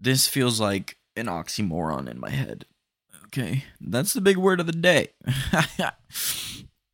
this 0.00 0.26
feels 0.26 0.60
like 0.60 0.96
an 1.16 1.26
oxymoron 1.26 2.08
in 2.08 2.20
my 2.20 2.30
head. 2.30 2.66
Okay, 3.26 3.64
that's 3.80 4.12
the 4.12 4.20
big 4.20 4.36
word 4.36 4.60
of 4.60 4.66
the 4.66 4.72
day. 4.72 5.08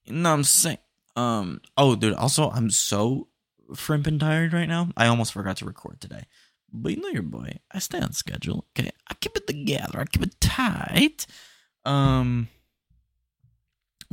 you 0.04 0.12
know 0.12 0.30
what 0.30 0.34
I'm 0.34 0.44
saying? 0.44 0.78
Um. 1.16 1.60
Oh, 1.76 1.94
dude. 1.94 2.14
Also, 2.14 2.50
I'm 2.50 2.70
so 2.70 3.28
frimping 3.72 4.20
tired 4.20 4.52
right 4.52 4.68
now. 4.68 4.88
I 4.96 5.06
almost 5.06 5.32
forgot 5.32 5.58
to 5.58 5.64
record 5.64 6.00
today. 6.00 6.24
But 6.72 6.92
you 6.92 7.02
know 7.02 7.08
your 7.08 7.22
boy. 7.22 7.58
I 7.70 7.78
stay 7.80 8.00
on 8.00 8.12
schedule. 8.12 8.66
Okay, 8.78 8.90
I 9.08 9.14
keep 9.14 9.36
it 9.36 9.46
together. 9.46 10.00
I 10.00 10.04
keep 10.04 10.22
it 10.22 10.40
tight. 10.40 11.26
Um 11.84 12.48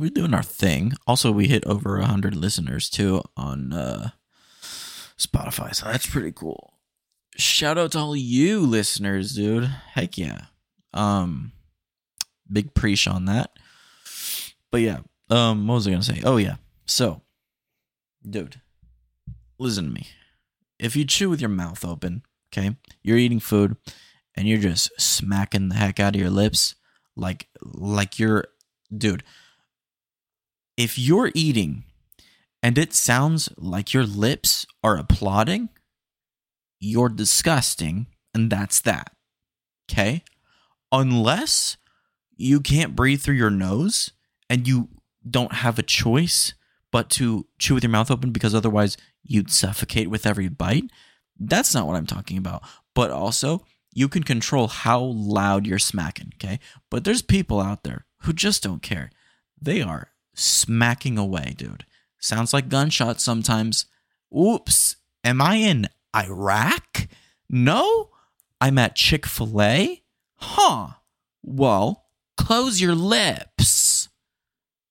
we're 0.00 0.08
doing 0.08 0.32
our 0.32 0.42
thing. 0.42 0.94
Also, 1.06 1.30
we 1.30 1.46
hit 1.46 1.64
over 1.66 1.98
a 1.98 2.06
hundred 2.06 2.34
listeners 2.34 2.88
too 2.88 3.22
on 3.36 3.74
uh, 3.74 4.10
Spotify, 5.18 5.74
so 5.74 5.86
that's 5.86 6.06
pretty 6.06 6.32
cool. 6.32 6.78
Shout 7.36 7.76
out 7.76 7.92
to 7.92 7.98
all 7.98 8.16
you 8.16 8.60
listeners, 8.60 9.34
dude. 9.34 9.64
Heck 9.64 10.16
yeah. 10.16 10.46
Um, 10.94 11.52
big 12.50 12.72
preach 12.72 13.06
on 13.06 13.26
that. 13.26 13.50
But 14.70 14.80
yeah, 14.80 15.00
um, 15.28 15.66
what 15.66 15.74
was 15.74 15.86
I 15.86 15.90
gonna 15.90 16.02
say? 16.02 16.22
Oh 16.24 16.38
yeah. 16.38 16.56
So, 16.90 17.22
dude, 18.28 18.60
listen 19.58 19.86
to 19.86 19.90
me. 19.90 20.08
If 20.78 20.96
you 20.96 21.04
chew 21.04 21.30
with 21.30 21.40
your 21.40 21.50
mouth 21.50 21.84
open, 21.84 22.22
okay, 22.52 22.76
you're 23.02 23.18
eating 23.18 23.40
food, 23.40 23.76
and 24.34 24.48
you're 24.48 24.58
just 24.58 24.90
smacking 25.00 25.68
the 25.68 25.76
heck 25.76 26.00
out 26.00 26.14
of 26.14 26.20
your 26.20 26.30
lips, 26.30 26.74
like 27.16 27.48
like 27.62 28.18
you're, 28.18 28.46
dude 28.96 29.22
if 30.80 30.98
you're 30.98 31.30
eating 31.34 31.84
and 32.62 32.78
it 32.78 32.94
sounds 32.94 33.50
like 33.58 33.92
your 33.92 34.06
lips 34.06 34.64
are 34.82 34.96
applauding, 34.96 35.68
you're 36.78 37.10
disgusting, 37.10 38.06
and 38.32 38.50
that's 38.50 38.80
that. 38.80 39.12
Okay? 39.90 40.24
Unless 40.90 41.76
you 42.34 42.60
can't 42.60 42.96
breathe 42.96 43.20
through 43.20 43.34
your 43.34 43.50
nose 43.50 44.12
and 44.48 44.66
you 44.66 44.88
don't 45.28 45.52
have 45.52 45.78
a 45.78 45.82
choice 45.82 46.54
but 46.90 47.10
to 47.10 47.46
chew 47.58 47.74
with 47.74 47.84
your 47.84 47.90
mouth 47.90 48.10
open 48.10 48.30
because 48.30 48.54
otherwise 48.54 48.96
you'd 49.22 49.50
suffocate 49.50 50.10
with 50.10 50.26
every 50.26 50.48
bite. 50.48 50.90
That's 51.38 51.74
not 51.74 51.86
what 51.86 51.96
I'm 51.96 52.06
talking 52.06 52.36
about. 52.36 52.62
But 52.94 53.10
also, 53.10 53.64
you 53.92 54.08
can 54.08 54.22
control 54.22 54.68
how 54.68 55.00
loud 55.00 55.66
you're 55.66 55.78
smacking, 55.78 56.32
okay? 56.34 56.60
But 56.90 57.04
there's 57.04 57.22
people 57.22 57.60
out 57.60 57.84
there 57.84 58.06
who 58.22 58.32
just 58.32 58.62
don't 58.62 58.82
care. 58.82 59.10
They 59.60 59.82
are 59.82 60.08
smacking 60.34 61.18
away, 61.18 61.54
dude. 61.56 61.84
Sounds 62.18 62.52
like 62.52 62.68
gunshots 62.68 63.22
sometimes. 63.22 63.86
Oops. 64.36 64.96
Am 65.24 65.40
I 65.40 65.56
in 65.56 65.88
Iraq? 66.14 67.08
No? 67.48 68.10
I'm 68.60 68.78
at 68.78 68.94
Chick 68.96 69.26
fil 69.26 69.60
A? 69.62 70.02
Huh. 70.36 70.88
Well, 71.42 72.06
close 72.36 72.80
your 72.80 72.94
lips. 72.94 74.08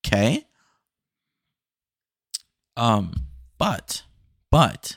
Okay? 0.06 0.46
Um, 2.80 3.12
but, 3.58 4.04
but, 4.50 4.96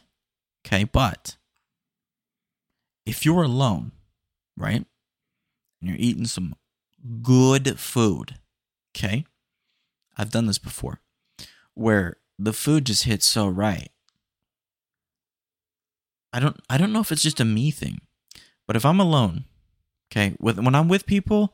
okay, 0.64 0.84
but, 0.84 1.36
if 3.04 3.24
you're 3.24 3.42
alone, 3.42 3.90
right, 4.56 4.86
and 5.80 5.90
you're 5.90 5.96
eating 5.98 6.26
some 6.26 6.54
good 7.22 7.80
food, 7.80 8.36
okay, 8.96 9.24
I've 10.16 10.30
done 10.30 10.46
this 10.46 10.58
before 10.58 11.00
where 11.74 12.18
the 12.38 12.52
food 12.52 12.86
just 12.86 13.02
hits 13.02 13.26
so 13.26 13.48
right. 13.48 13.90
I 16.32 16.38
don't 16.38 16.60
I 16.70 16.78
don't 16.78 16.92
know 16.92 17.00
if 17.00 17.10
it's 17.10 17.22
just 17.22 17.40
a 17.40 17.44
me 17.44 17.72
thing. 17.72 18.00
But 18.66 18.76
if 18.76 18.84
I'm 18.84 19.00
alone, 19.00 19.44
okay, 20.10 20.34
with 20.38 20.58
when 20.58 20.74
I'm 20.76 20.88
with 20.88 21.04
people, 21.04 21.52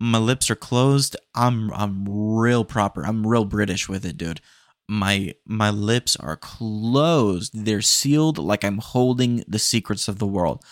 my 0.00 0.18
lips 0.18 0.50
are 0.50 0.56
closed. 0.56 1.16
I'm 1.36 1.72
I'm 1.72 2.04
real 2.08 2.64
proper. 2.64 3.06
I'm 3.06 3.26
real 3.26 3.44
British 3.44 3.88
with 3.88 4.04
it, 4.04 4.16
dude. 4.16 4.40
My 4.88 5.34
my 5.44 5.70
lips 5.70 6.16
are 6.16 6.36
closed. 6.36 7.52
They're 7.54 7.82
sealed 7.82 8.38
like 8.38 8.64
I'm 8.64 8.78
holding 8.78 9.44
the 9.46 9.58
secrets 9.58 10.08
of 10.08 10.18
the 10.18 10.26
world. 10.26 10.64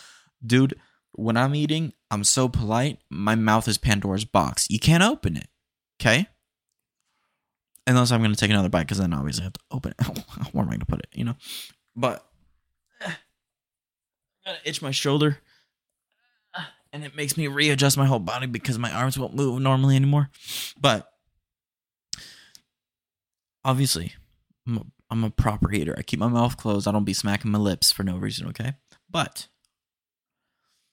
Dude, 0.45 0.79
when 1.13 1.37
I'm 1.37 1.55
eating, 1.55 1.93
I'm 2.09 2.23
so 2.23 2.49
polite. 2.49 2.99
My 3.09 3.35
mouth 3.35 3.67
is 3.67 3.77
Pandora's 3.77 4.25
box. 4.25 4.67
You 4.69 4.79
can't 4.79 5.03
open 5.03 5.37
it. 5.37 5.47
Okay? 6.01 6.27
unless 7.87 8.11
I'm 8.11 8.19
going 8.21 8.33
to 8.33 8.37
take 8.37 8.51
another 8.51 8.69
bite 8.69 8.83
because 8.83 8.99
then 8.99 9.13
obviously 9.13 9.43
I 9.43 9.45
have 9.45 9.53
to 9.53 9.59
open 9.71 9.93
it. 9.97 10.05
Where 10.51 10.61
am 10.61 10.69
I 10.69 10.71
going 10.71 10.79
to 10.81 10.85
put 10.85 10.99
it? 10.99 11.07
You 11.13 11.23
know, 11.23 11.35
but 11.95 12.27
I 13.01 13.15
gotta 14.45 14.59
itch 14.65 14.81
my 14.81 14.91
shoulder, 14.91 15.39
and 16.93 17.03
it 17.03 17.15
makes 17.15 17.37
me 17.37 17.47
readjust 17.47 17.97
my 17.97 18.05
whole 18.05 18.19
body 18.19 18.47
because 18.47 18.77
my 18.77 18.91
arms 18.91 19.17
won't 19.17 19.35
move 19.35 19.61
normally 19.61 19.95
anymore. 19.95 20.29
But 20.79 21.09
obviously, 23.67 24.13
I'm 24.65 24.77
a, 24.77 24.85
I'm 25.11 25.23
a 25.23 25.29
proper 25.29 25.71
eater. 25.71 25.93
I 25.95 26.01
keep 26.01 26.19
my 26.19 26.27
mouth 26.27 26.57
closed. 26.57 26.87
I 26.87 26.91
don't 26.91 27.03
be 27.03 27.13
smacking 27.13 27.51
my 27.51 27.59
lips 27.59 27.91
for 27.91 28.03
no 28.03 28.17
reason. 28.17 28.47
Okay, 28.47 28.73
but 29.11 29.47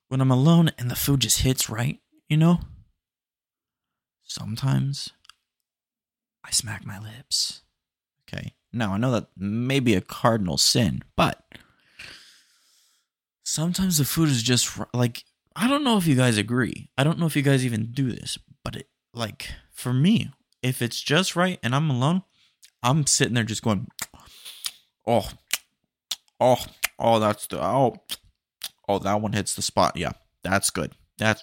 when 0.08 0.20
I'm 0.20 0.30
alone 0.30 0.70
and 0.76 0.90
the 0.90 0.96
food 0.96 1.20
just 1.20 1.40
hits 1.40 1.70
right, 1.70 2.00
you 2.28 2.36
know, 2.36 2.60
sometimes 4.24 5.10
I 6.44 6.50
smack 6.50 6.84
my 6.84 6.98
lips. 6.98 7.62
Okay. 8.28 8.52
Now, 8.72 8.92
I 8.94 8.98
know 8.98 9.12
that 9.12 9.28
may 9.36 9.78
be 9.78 9.94
a 9.94 10.00
cardinal 10.00 10.58
sin, 10.58 11.02
but 11.16 11.44
sometimes 13.44 13.98
the 13.98 14.04
food 14.04 14.28
is 14.28 14.42
just 14.42 14.78
like, 14.92 15.24
I 15.54 15.68
don't 15.68 15.84
know 15.84 15.96
if 15.96 16.08
you 16.08 16.16
guys 16.16 16.36
agree. 16.36 16.90
I 16.98 17.04
don't 17.04 17.18
know 17.18 17.26
if 17.26 17.36
you 17.36 17.42
guys 17.42 17.64
even 17.64 17.92
do 17.92 18.10
this, 18.10 18.36
but 18.64 18.74
it, 18.74 18.88
like, 19.12 19.50
for 19.72 19.92
me, 19.92 20.32
if 20.60 20.82
it's 20.82 21.00
just 21.00 21.36
right 21.36 21.60
and 21.62 21.74
I'm 21.74 21.88
alone, 21.88 22.24
I'm 22.84 23.06
sitting 23.06 23.32
there 23.32 23.44
just 23.44 23.62
going, 23.62 23.88
oh, 25.06 25.28
oh, 26.38 26.64
oh, 26.98 27.18
that's 27.18 27.46
the, 27.46 27.64
oh, 27.64 27.96
oh, 28.86 28.98
that 28.98 29.22
one 29.22 29.32
hits 29.32 29.54
the 29.54 29.62
spot. 29.62 29.96
Yeah, 29.96 30.12
that's 30.42 30.68
good. 30.68 30.92
That's, 31.16 31.42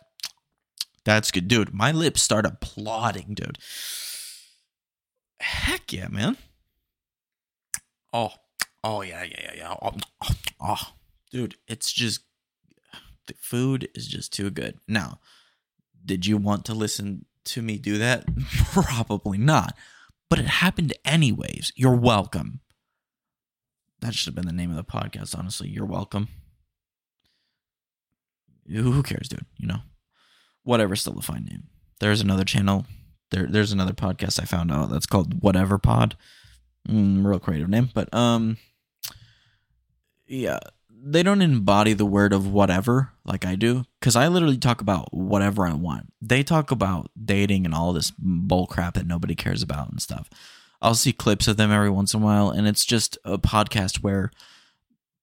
that's 1.03 1.31
good. 1.31 1.47
Dude, 1.47 1.73
my 1.73 1.91
lips 1.91 2.21
start 2.21 2.45
applauding, 2.45 3.33
dude. 3.33 3.57
Heck 5.39 5.91
yeah, 5.91 6.07
man. 6.09 6.37
Oh, 8.13 8.33
oh 8.83 9.01
yeah, 9.01 9.23
yeah, 9.23 9.39
yeah, 9.41 9.53
yeah. 9.55 9.75
Oh, 9.81 9.93
oh, 10.21 10.35
oh, 10.59 10.93
dude, 11.31 11.55
it's 11.67 11.91
just 11.91 12.21
the 13.27 13.33
food 13.39 13.89
is 13.95 14.07
just 14.07 14.31
too 14.31 14.51
good. 14.51 14.77
Now, 14.87 15.19
did 16.05 16.27
you 16.27 16.37
want 16.37 16.65
to 16.65 16.75
listen 16.75 17.25
to 17.45 17.63
me 17.63 17.79
do 17.79 17.97
that? 17.97 18.25
Probably 18.71 19.39
not. 19.39 19.75
But 20.31 20.39
it 20.39 20.47
happened 20.47 20.93
anyways. 21.03 21.73
You're 21.75 21.95
welcome. 21.95 22.61
That 23.99 24.15
should 24.15 24.27
have 24.27 24.35
been 24.35 24.47
the 24.47 24.53
name 24.53 24.71
of 24.71 24.77
the 24.77 24.83
podcast, 24.83 25.37
honestly. 25.37 25.67
You're 25.67 25.85
welcome. 25.85 26.29
Who 28.65 29.03
cares, 29.03 29.27
dude? 29.27 29.45
You 29.57 29.67
know, 29.67 29.79
whatever, 30.63 30.95
still 30.95 31.19
a 31.19 31.21
fine 31.21 31.43
name. 31.43 31.63
There's 31.99 32.21
another 32.21 32.45
channel 32.45 32.85
there, 33.31 33.45
there's 33.45 33.71
another 33.71 33.91
podcast 33.91 34.41
I 34.41 34.45
found 34.45 34.71
out 34.71 34.89
that's 34.89 35.05
called 35.05 35.41
Whatever 35.41 35.77
Pod. 35.77 36.15
Mm, 36.87 37.25
real 37.25 37.39
creative 37.39 37.69
name, 37.69 37.89
but 37.93 38.13
um, 38.13 38.57
yeah, 40.27 40.59
they 41.03 41.23
don't 41.23 41.41
embody 41.41 41.93
the 41.93 42.05
word 42.05 42.31
of 42.31 42.51
whatever 42.51 43.11
like 43.25 43.43
I 43.45 43.55
do, 43.55 43.85
because 43.99 44.15
I 44.15 44.27
literally 44.27 44.57
talk 44.57 44.81
about 44.81 45.13
whatever 45.13 45.65
I 45.65 45.73
want. 45.73 46.13
They 46.21 46.43
talk 46.43 46.69
about 46.69 47.09
dating 47.23 47.65
and 47.65 47.73
all 47.73 47.91
this 47.91 48.11
bull 48.17 48.67
crap 48.67 48.93
that 48.93 49.07
nobody 49.07 49.33
cares 49.33 49.63
about 49.63 49.89
and 49.89 50.01
stuff. 50.01 50.29
I'll 50.81 50.95
see 50.95 51.13
clips 51.13 51.47
of 51.47 51.57
them 51.57 51.71
every 51.71 51.89
once 51.89 52.13
in 52.13 52.21
a 52.21 52.25
while, 52.25 52.49
and 52.49 52.67
it's 52.67 52.85
just 52.85 53.17
a 53.25 53.37
podcast 53.37 53.97
where 53.97 54.31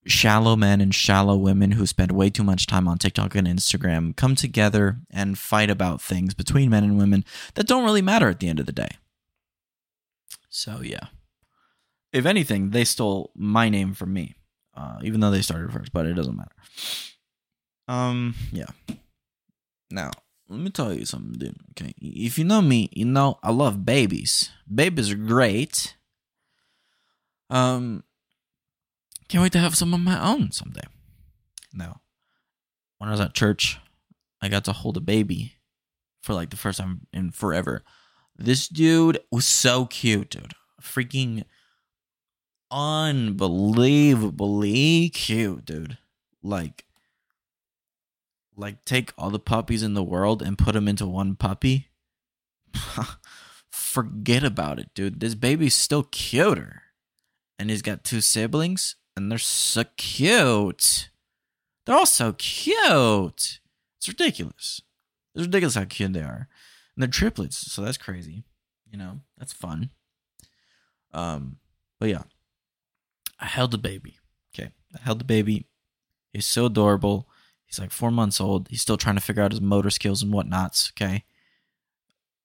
shallow 0.06 0.56
men 0.56 0.80
and 0.80 0.94
shallow 0.94 1.36
women 1.36 1.72
who 1.72 1.86
spend 1.86 2.12
way 2.12 2.30
too 2.30 2.44
much 2.44 2.66
time 2.66 2.88
on 2.88 2.96
TikTok 2.96 3.34
and 3.34 3.46
Instagram 3.46 4.16
come 4.16 4.34
together 4.34 4.98
and 5.10 5.38
fight 5.38 5.68
about 5.68 6.00
things 6.00 6.32
between 6.32 6.70
men 6.70 6.84
and 6.84 6.96
women 6.96 7.24
that 7.54 7.66
don't 7.66 7.84
really 7.84 8.02
matter 8.02 8.28
at 8.28 8.40
the 8.40 8.48
end 8.48 8.58
of 8.58 8.66
the 8.66 8.72
day. 8.72 8.88
So, 10.48 10.80
yeah. 10.82 11.08
if 12.12 12.26
anything, 12.26 12.70
they 12.70 12.84
stole 12.84 13.32
my 13.34 13.68
name 13.68 13.94
from 13.94 14.12
me, 14.12 14.34
uh, 14.78 14.98
even 15.02 15.20
though 15.20 15.30
they 15.30 15.42
started 15.42 15.72
first. 15.72 15.92
But 15.92 16.06
it 16.06 16.14
doesn't 16.14 16.36
matter. 16.36 16.54
Um, 17.88 18.34
yeah. 18.52 18.70
Now, 19.90 20.10
let 20.48 20.60
me 20.60 20.70
tell 20.70 20.92
you 20.92 21.04
something, 21.04 21.32
dude. 21.32 21.56
Okay, 21.70 21.94
if 22.00 22.38
you 22.38 22.44
know 22.44 22.62
me, 22.62 22.88
you 22.92 23.04
know 23.04 23.38
I 23.42 23.50
love 23.50 23.84
babies. 23.84 24.50
Babies 24.72 25.10
are 25.10 25.16
great. 25.16 25.96
Um, 27.50 28.04
can't 29.28 29.42
wait 29.42 29.52
to 29.52 29.58
have 29.58 29.74
some 29.74 29.94
of 29.94 30.00
my 30.00 30.22
own 30.22 30.52
someday. 30.52 30.84
Now, 31.72 32.00
when 32.98 33.08
I 33.08 33.12
was 33.12 33.20
at 33.20 33.34
church, 33.34 33.78
I 34.40 34.48
got 34.48 34.64
to 34.66 34.72
hold 34.72 34.96
a 34.96 35.00
baby 35.00 35.54
for 36.22 36.34
like 36.34 36.50
the 36.50 36.56
first 36.56 36.78
time 36.78 37.06
in 37.12 37.30
forever. 37.30 37.84
This 38.36 38.68
dude 38.68 39.18
was 39.32 39.46
so 39.46 39.86
cute, 39.86 40.30
dude. 40.30 40.54
Freaking 40.80 41.44
unbelievably 42.70 45.10
cute, 45.10 45.64
dude. 45.64 45.98
Like, 46.42 46.84
like 48.56 48.84
take 48.84 49.12
all 49.16 49.30
the 49.30 49.38
puppies 49.38 49.82
in 49.82 49.94
the 49.94 50.02
world 50.02 50.42
and 50.42 50.58
put 50.58 50.74
them 50.74 50.88
into 50.88 51.06
one 51.06 51.36
puppy. 51.36 51.88
Forget 53.70 54.44
about 54.44 54.78
it, 54.78 54.90
dude. 54.94 55.20
This 55.20 55.34
baby's 55.34 55.74
still 55.74 56.04
cuter. 56.04 56.82
And 57.58 57.70
he's 57.70 57.82
got 57.82 58.04
two 58.04 58.20
siblings, 58.20 58.94
and 59.16 59.30
they're 59.30 59.38
so 59.38 59.84
cute. 59.96 61.10
They're 61.84 61.96
all 61.96 62.06
so 62.06 62.34
cute. 62.34 63.60
It's 63.96 64.06
ridiculous. 64.06 64.80
It's 65.34 65.46
ridiculous 65.46 65.74
how 65.74 65.84
cute 65.84 66.12
they 66.12 66.20
are. 66.20 66.48
And 66.94 67.02
they're 67.02 67.08
triplets, 67.08 67.72
so 67.72 67.82
that's 67.82 67.96
crazy. 67.96 68.44
You 68.90 68.98
know, 68.98 69.20
that's 69.36 69.52
fun. 69.52 69.90
Um, 71.12 71.56
but 71.98 72.10
yeah. 72.10 72.22
I 73.38 73.46
held 73.46 73.70
the 73.70 73.78
baby. 73.78 74.18
Okay. 74.54 74.70
I 74.94 75.00
held 75.02 75.20
the 75.20 75.24
baby. 75.24 75.66
He's 76.32 76.46
so 76.46 76.66
adorable. 76.66 77.28
He's 77.66 77.78
like 77.78 77.90
four 77.90 78.10
months 78.10 78.40
old. 78.40 78.68
He's 78.68 78.82
still 78.82 78.96
trying 78.96 79.16
to 79.16 79.20
figure 79.20 79.42
out 79.42 79.52
his 79.52 79.60
motor 79.60 79.90
skills 79.90 80.22
and 80.22 80.32
whatnots. 80.32 80.92
Okay. 80.94 81.24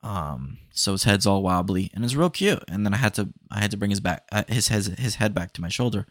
Um, 0.01 0.57
so 0.71 0.91
his 0.91 1.05
head's 1.05 1.25
all 1.25 1.43
wobbly 1.43 1.89
and 1.93 2.03
it's 2.03 2.15
real 2.15 2.29
cute. 2.29 2.63
And 2.67 2.85
then 2.85 2.93
I 2.93 2.97
had 2.97 3.13
to, 3.15 3.29
I 3.49 3.61
had 3.61 3.71
to 3.71 3.77
bring 3.77 3.91
his 3.91 4.01
back, 4.01 4.25
uh, 4.31 4.43
his 4.47 4.67
head, 4.67 4.83
his 4.99 5.15
head 5.15 5.33
back 5.33 5.53
to 5.53 5.61
my 5.61 5.69
shoulder 5.69 6.05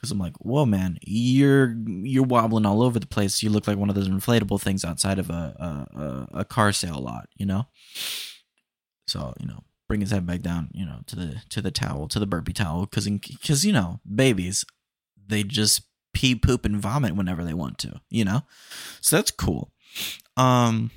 because 0.00 0.10
I'm 0.10 0.18
like, 0.18 0.36
whoa, 0.38 0.64
man, 0.64 0.98
you're 1.02 1.76
you're 1.86 2.24
wobbling 2.24 2.64
all 2.64 2.82
over 2.82 2.98
the 2.98 3.06
place. 3.06 3.42
You 3.42 3.50
look 3.50 3.68
like 3.68 3.76
one 3.76 3.90
of 3.90 3.94
those 3.94 4.08
inflatable 4.08 4.60
things 4.60 4.82
outside 4.82 5.18
of 5.18 5.28
a 5.28 5.86
a, 6.32 6.38
a 6.38 6.44
car 6.44 6.72
sale 6.72 7.00
lot, 7.00 7.28
you 7.36 7.44
know. 7.44 7.66
So 9.06 9.34
you 9.38 9.46
know, 9.46 9.62
bring 9.90 10.00
his 10.00 10.12
head 10.12 10.24
back 10.24 10.40
down, 10.40 10.70
you 10.72 10.86
know, 10.86 11.00
to 11.04 11.16
the 11.16 11.42
to 11.48 11.60
the 11.60 11.72
towel, 11.72 12.06
to 12.06 12.20
the 12.20 12.26
burpee 12.26 12.52
towel, 12.52 12.82
because 12.82 13.08
because 13.08 13.66
you 13.66 13.72
know, 13.72 13.98
babies, 14.14 14.64
they 15.26 15.42
just 15.42 15.82
pee, 16.12 16.36
poop, 16.36 16.64
and 16.64 16.76
vomit 16.76 17.16
whenever 17.16 17.44
they 17.44 17.54
want 17.54 17.76
to, 17.78 18.00
you 18.08 18.24
know. 18.24 18.42
So 19.00 19.16
that's 19.16 19.32
cool. 19.32 19.72
Um, 20.36 20.92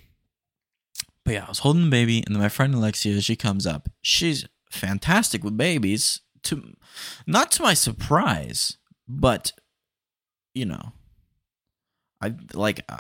but 1.26 1.34
yeah, 1.34 1.46
I 1.46 1.50
was 1.50 1.58
holding 1.60 1.86
the 1.86 1.90
baby, 1.90 2.22
and 2.24 2.36
then 2.36 2.42
my 2.44 2.50
friend 2.50 2.76
Alexia, 2.76 3.20
she 3.22 3.36
comes 3.36 3.66
up. 3.66 3.90
She's 4.04 4.46
fantastic 4.70 5.44
with 5.44 5.58
babies. 5.58 6.22
To 6.44 6.76
not 7.26 7.52
to 7.54 7.64
my 7.64 7.74
surprise, 7.74 8.78
but 9.08 9.54
you 10.54 10.66
know, 10.66 10.92
I 12.22 12.36
like 12.54 12.86
uh, 12.88 12.98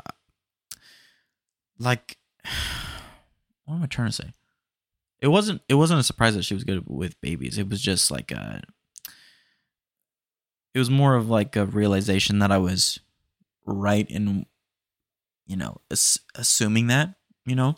like 1.78 2.18
what 3.66 3.76
am 3.76 3.84
I 3.84 3.86
trying 3.86 4.08
to 4.08 4.14
say? 4.14 4.32
It 5.24 5.30
wasn't 5.30 5.62
it 5.70 5.76
wasn't 5.76 6.02
a 6.02 6.04
surprise 6.04 6.36
that 6.36 6.44
she 6.44 6.54
was 6.54 6.66
good 6.66 6.84
with 6.86 7.20
babies. 7.22 7.58
It 7.58 7.70
was 7.70 7.82
just 7.82 8.12
like 8.12 8.30
a 8.30 8.62
it 10.76 10.80
was 10.80 10.90
more 10.90 11.16
of 11.16 11.30
like 11.30 11.56
a 11.56 11.66
realization 11.66 12.40
that 12.40 12.52
I 12.52 12.58
was 12.58 13.00
right 13.66 14.06
in 14.12 14.46
you 15.48 15.56
know, 15.56 15.78
ass- 15.90 16.20
assuming 16.36 16.88
that, 16.88 17.16
you 17.46 17.56
know, 17.56 17.78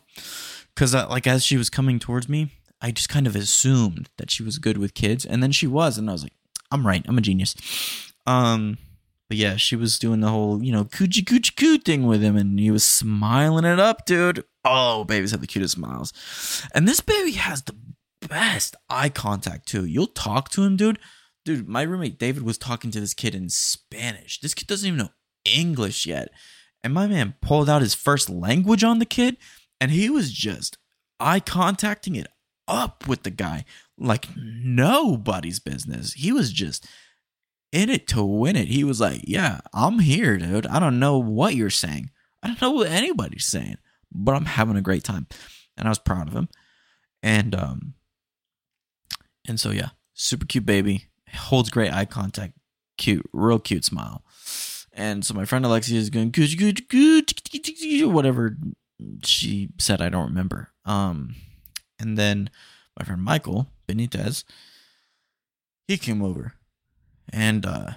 cuz 0.75 0.95
like 0.95 1.27
as 1.27 1.45
she 1.45 1.55
was 1.55 1.69
coming 1.69 1.99
towards 1.99 2.27
me, 2.27 2.51
I 2.81 2.89
just 2.89 3.10
kind 3.10 3.27
of 3.27 3.36
assumed 3.36 4.10
that 4.17 4.31
she 4.31 4.41
was 4.41 4.58
good 4.58 4.79
with 4.79 4.95
kids 4.95 5.23
and 5.23 5.43
then 5.43 5.51
she 5.51 5.67
was 5.67 5.99
and 5.99 6.10
I 6.10 6.13
was 6.13 6.23
like, 6.23 6.34
I'm 6.71 6.88
right. 6.88 7.05
I'm 7.08 7.19
a 7.19 7.21
genius. 7.21 7.55
Um 8.25 8.79
but 9.27 9.38
yeah, 9.38 9.55
she 9.55 9.75
was 9.75 9.97
doing 9.99 10.19
the 10.19 10.29
whole, 10.29 10.63
you 10.63 10.71
know, 10.71 10.85
coochie 10.85 11.23
coochie 11.23 11.55
coo 11.55 11.77
thing 11.77 12.05
with 12.05 12.21
him, 12.21 12.35
and 12.35 12.59
he 12.59 12.71
was 12.71 12.83
smiling 12.83 13.65
it 13.65 13.79
up, 13.79 14.05
dude. 14.05 14.43
Oh, 14.63 15.03
babies 15.03 15.31
have 15.31 15.41
the 15.41 15.47
cutest 15.47 15.75
smiles. 15.75 16.13
And 16.73 16.88
this 16.88 17.01
baby 17.01 17.31
has 17.31 17.63
the 17.63 17.75
best 18.27 18.75
eye 18.89 19.09
contact, 19.09 19.67
too. 19.67 19.85
You'll 19.85 20.07
talk 20.07 20.49
to 20.49 20.63
him, 20.63 20.77
dude. 20.77 20.99
Dude, 21.43 21.67
my 21.67 21.83
roommate 21.83 22.19
David 22.19 22.43
was 22.43 22.57
talking 22.57 22.91
to 22.91 22.99
this 22.99 23.13
kid 23.13 23.35
in 23.35 23.49
Spanish. 23.49 24.39
This 24.39 24.53
kid 24.53 24.67
doesn't 24.67 24.88
even 24.88 24.97
know 24.97 25.09
English 25.43 26.05
yet. 26.05 26.29
And 26.83 26.93
my 26.93 27.07
man 27.07 27.35
pulled 27.41 27.69
out 27.69 27.81
his 27.81 27.95
first 27.95 28.29
language 28.29 28.83
on 28.83 28.99
the 28.99 29.05
kid, 29.05 29.38
and 29.81 29.91
he 29.91 30.09
was 30.09 30.31
just 30.31 30.77
eye 31.19 31.39
contacting 31.39 32.15
it 32.15 32.27
up 32.67 33.07
with 33.07 33.23
the 33.23 33.31
guy 33.31 33.65
like 33.97 34.27
nobody's 34.35 35.59
business. 35.59 36.13
He 36.13 36.31
was 36.31 36.51
just 36.51 36.88
in 37.75 37.89
it 37.89 38.07
to 38.07 38.23
win 38.23 38.55
it. 38.55 38.69
He 38.69 38.85
was 38.85 39.01
like, 39.01 39.21
Yeah, 39.25 39.59
I'm 39.73 39.99
here, 39.99 40.38
dude. 40.38 40.65
I 40.65 40.79
don't 40.79 40.97
know 40.97 41.19
what 41.19 41.55
you're 41.55 41.69
saying. 41.69 42.09
I 42.41 42.47
don't 42.47 42.61
know 42.61 42.71
what 42.71 42.88
anybody's 42.88 43.45
saying, 43.45 43.77
but 44.11 44.33
I'm 44.33 44.45
having 44.45 44.77
a 44.77 44.81
great 44.81 45.03
time. 45.03 45.27
And 45.77 45.88
I 45.88 45.91
was 45.91 45.99
proud 45.99 46.29
of 46.29 46.33
him. 46.33 46.47
And 47.21 47.53
um 47.53 47.93
and 49.47 49.59
so 49.59 49.71
yeah, 49.71 49.89
super 50.13 50.45
cute 50.45 50.65
baby. 50.65 51.05
Holds 51.33 51.69
great 51.69 51.93
eye 51.93 52.05
contact. 52.05 52.53
Cute, 52.97 53.29
real 53.33 53.59
cute 53.59 53.83
smile. 53.83 54.23
And 54.93 55.25
so 55.25 55.33
my 55.33 55.43
friend 55.43 55.65
Alexia 55.65 55.99
is 55.99 56.09
going 56.09 56.31
good, 56.31 56.57
good, 56.57 56.88
good, 56.88 57.33
whatever 58.05 58.55
she 59.23 59.67
said. 59.77 60.01
I 60.01 60.07
don't 60.07 60.29
remember. 60.29 60.69
Um, 60.85 61.35
and 61.99 62.17
then 62.17 62.49
my 62.97 63.03
friend 63.03 63.21
Michael 63.21 63.67
Benitez, 63.85 64.45
he 65.89 65.97
came 65.97 66.21
over 66.21 66.53
and 67.31 67.65
uh 67.65 67.91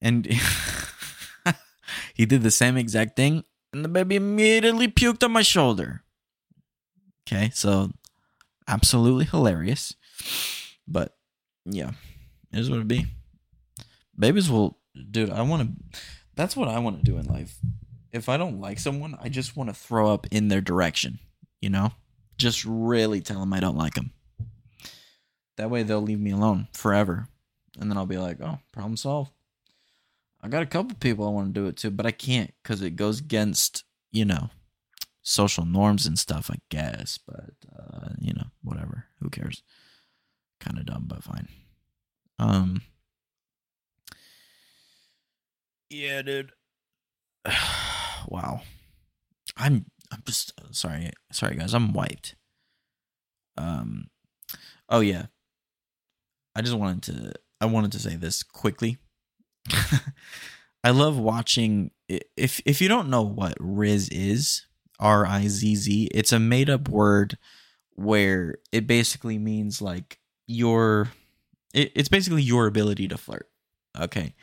and 0.00 0.26
he 2.14 2.26
did 2.26 2.42
the 2.42 2.50
same 2.50 2.76
exact 2.76 3.16
thing 3.16 3.44
and 3.72 3.84
the 3.84 3.88
baby 3.88 4.16
immediately 4.16 4.88
puked 4.88 5.22
on 5.22 5.32
my 5.32 5.42
shoulder. 5.42 6.02
Okay 7.26 7.50
so 7.54 7.90
absolutely 8.66 9.24
hilarious. 9.24 9.94
But 10.86 11.16
yeah 11.64 11.92
it 12.52 12.58
is 12.58 12.70
what 12.70 12.80
it 12.80 12.88
be. 12.88 13.06
Babies 14.18 14.50
will 14.50 14.78
dude 15.10 15.30
i 15.30 15.40
want 15.40 15.62
to 15.62 16.00
that's 16.34 16.56
what 16.56 16.68
i 16.68 16.78
want 16.78 16.98
to 16.98 17.04
do 17.04 17.16
in 17.16 17.26
life. 17.26 17.58
If 18.12 18.28
i 18.28 18.36
don't 18.36 18.60
like 18.60 18.78
someone 18.78 19.16
i 19.20 19.28
just 19.28 19.56
want 19.56 19.70
to 19.70 19.74
throw 19.74 20.12
up 20.12 20.26
in 20.30 20.48
their 20.48 20.60
direction 20.60 21.20
you 21.60 21.70
know? 21.70 21.92
Just 22.38 22.64
really 22.64 23.20
tell 23.20 23.40
them 23.40 23.52
i 23.52 23.60
don't 23.60 23.76
like 23.76 23.94
them 23.94 24.12
that 25.56 25.70
way 25.70 25.82
they'll 25.82 26.00
leave 26.00 26.18
me 26.18 26.30
alone 26.30 26.68
forever 26.72 27.28
and 27.80 27.90
then 27.90 27.96
I'll 27.96 28.06
be 28.06 28.18
like, 28.18 28.40
oh, 28.42 28.58
problem 28.72 28.96
solved. 28.96 29.32
I 30.42 30.48
got 30.48 30.62
a 30.62 30.66
couple 30.66 30.96
people 31.00 31.26
I 31.26 31.30
want 31.30 31.54
to 31.54 31.60
do 31.60 31.66
it 31.66 31.76
to, 31.78 31.90
but 31.90 32.06
I 32.06 32.12
can't 32.12 32.52
because 32.62 32.82
it 32.82 32.94
goes 32.96 33.18
against, 33.18 33.84
you 34.12 34.24
know, 34.24 34.50
social 35.22 35.64
norms 35.64 36.06
and 36.06 36.18
stuff, 36.18 36.50
I 36.50 36.56
guess. 36.68 37.18
But, 37.26 37.54
uh, 37.74 38.10
you 38.18 38.34
know, 38.34 38.46
whatever. 38.62 39.06
Who 39.20 39.30
cares? 39.30 39.62
Kind 40.60 40.78
of 40.78 40.86
dumb, 40.86 41.06
but 41.08 41.24
fine. 41.24 41.48
Um, 42.38 42.82
yeah, 45.88 46.22
dude. 46.22 46.52
wow. 48.28 48.60
I'm, 49.56 49.86
I'm 50.12 50.22
just 50.26 50.52
sorry. 50.70 51.10
Sorry, 51.32 51.56
guys. 51.56 51.74
I'm 51.74 51.92
wiped. 51.92 52.34
Um, 53.56 54.08
oh, 54.88 55.00
yeah. 55.00 55.26
I 56.54 56.62
just 56.62 56.76
wanted 56.76 57.02
to 57.04 57.32
I 57.60 57.66
wanted 57.66 57.92
to 57.92 57.98
say 57.98 58.16
this 58.16 58.42
quickly. 58.42 58.98
I 60.84 60.90
love 60.90 61.18
watching 61.18 61.90
if 62.08 62.60
if 62.64 62.80
you 62.80 62.88
don't 62.88 63.10
know 63.10 63.22
what 63.22 63.58
Rizz 63.58 64.08
is, 64.10 64.66
R 64.98 65.26
I 65.26 65.46
Z 65.46 65.76
Z, 65.76 66.08
it's 66.12 66.32
a 66.32 66.38
made 66.38 66.70
up 66.70 66.88
word 66.88 67.36
where 67.90 68.56
it 68.72 68.86
basically 68.86 69.38
means 69.38 69.82
like 69.82 70.18
your 70.46 71.10
it, 71.74 71.92
it's 71.94 72.08
basically 72.08 72.42
your 72.42 72.66
ability 72.66 73.08
to 73.08 73.18
flirt. 73.18 73.48
Okay. 73.98 74.34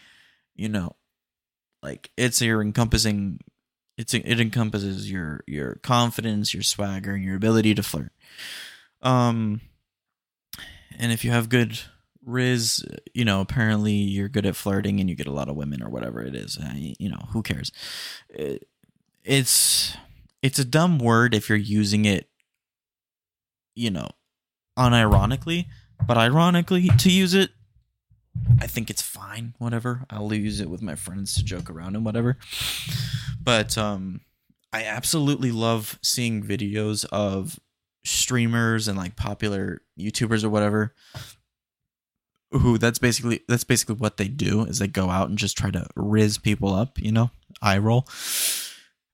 You 0.55 0.69
know, 0.69 0.95
like 1.81 2.11
it's 2.17 2.41
your 2.41 2.61
encompassing 2.61 3.39
it's 3.97 4.13
it 4.13 4.39
encompasses 4.39 5.11
your 5.11 5.41
your 5.47 5.75
confidence, 5.75 6.53
your 6.53 6.63
swagger, 6.63 7.13
and 7.13 7.23
your 7.23 7.35
ability 7.35 7.73
to 7.75 7.83
flirt. 7.83 8.11
Um 9.01 9.61
and 10.99 11.11
if 11.11 11.25
you 11.25 11.31
have 11.31 11.49
good 11.49 11.79
Rizz, 12.27 12.83
you 13.13 13.23
know, 13.23 13.39
apparently 13.39 13.93
you're 13.93 14.27
good 14.27 14.45
at 14.45 14.55
flirting 14.55 14.99
and 14.99 15.09
you 15.09 15.15
get 15.15 15.27
a 15.27 15.31
lot 15.31 15.47
of 15.47 15.55
women 15.55 15.81
or 15.81 15.89
whatever 15.89 16.21
it 16.21 16.35
is. 16.35 16.57
Uh, 16.57 16.73
you 16.75 17.09
know, 17.09 17.27
who 17.31 17.41
cares? 17.41 17.71
It, 18.29 18.67
it's 19.23 19.95
it's 20.41 20.59
a 20.59 20.65
dumb 20.65 20.99
word 20.99 21.33
if 21.33 21.49
you're 21.49 21.57
using 21.57 22.05
it, 22.05 22.29
you 23.75 23.89
know, 23.89 24.09
unironically. 24.77 25.67
But 26.05 26.17
ironically, 26.17 26.89
to 26.89 27.11
use 27.11 27.33
it, 27.33 27.51
I 28.61 28.67
think 28.67 28.89
it's 28.89 29.01
fine, 29.01 29.55
whatever. 29.57 30.05
I'll 30.09 30.33
use 30.33 30.59
it 30.59 30.69
with 30.69 30.81
my 30.81 30.95
friends 30.95 31.33
to 31.35 31.43
joke 31.43 31.69
around 31.69 31.95
and 31.95 32.05
whatever. 32.05 32.37
But 33.41 33.77
um 33.77 34.21
I 34.73 34.83
absolutely 34.83 35.51
love 35.51 35.97
seeing 36.03 36.43
videos 36.43 37.05
of 37.05 37.57
streamers 38.03 38.87
and 38.87 38.97
like 38.97 39.15
popular 39.15 39.81
YouTubers 39.99 40.43
or 40.43 40.49
whatever 40.49 40.93
who 42.51 42.77
that's 42.77 42.99
basically 42.99 43.41
that's 43.47 43.63
basically 43.63 43.95
what 43.95 44.17
they 44.17 44.27
do 44.27 44.63
is 44.63 44.79
they 44.79 44.87
go 44.87 45.09
out 45.09 45.29
and 45.29 45.37
just 45.37 45.57
try 45.57 45.71
to 45.71 45.87
rizz 45.97 46.41
people 46.41 46.73
up, 46.73 46.99
you 46.99 47.11
know, 47.11 47.31
eye 47.61 47.77
roll. 47.77 48.07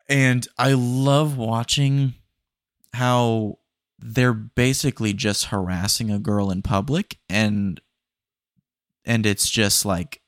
And 0.10 0.48
I 0.58 0.74
love 0.74 1.38
watching 1.38 2.14
how 2.94 3.58
they're 4.00 4.34
basically 4.34 5.14
just 5.14 5.46
harassing 5.46 6.12
a 6.12 6.20
girl 6.20 6.52
in 6.52 6.62
public 6.62 7.18
and 7.30 7.80
and 9.06 9.26
it's 9.26 9.50
just 9.50 9.86
like 9.86 10.22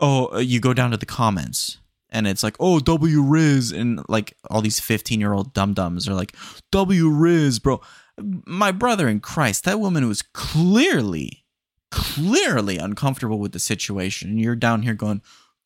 oh 0.00 0.28
uh, 0.34 0.38
you 0.38 0.60
go 0.60 0.74
down 0.74 0.90
to 0.90 0.96
the 0.98 1.06
comments 1.06 1.78
and 2.10 2.26
it's 2.26 2.42
like 2.42 2.56
oh 2.60 2.78
w 2.78 3.22
rizz 3.22 3.72
and 3.72 4.04
like 4.08 4.36
all 4.50 4.60
these 4.60 4.78
15 4.78 5.18
year 5.18 5.32
old 5.32 5.54
dum 5.54 5.72
dums 5.72 6.06
are 6.06 6.14
like 6.14 6.36
w 6.70 7.10
rizz 7.10 7.62
bro 7.62 7.80
my 8.18 8.70
brother 8.70 9.08
in 9.08 9.18
christ 9.18 9.64
that 9.64 9.80
woman 9.80 10.06
was 10.06 10.20
clearly 10.20 11.45
clearly 11.90 12.78
uncomfortable 12.78 13.38
with 13.38 13.52
the 13.52 13.58
situation 13.58 14.30
and 14.30 14.40
you're 14.40 14.56
down 14.56 14.82
here 14.82 14.94
going 14.94 15.22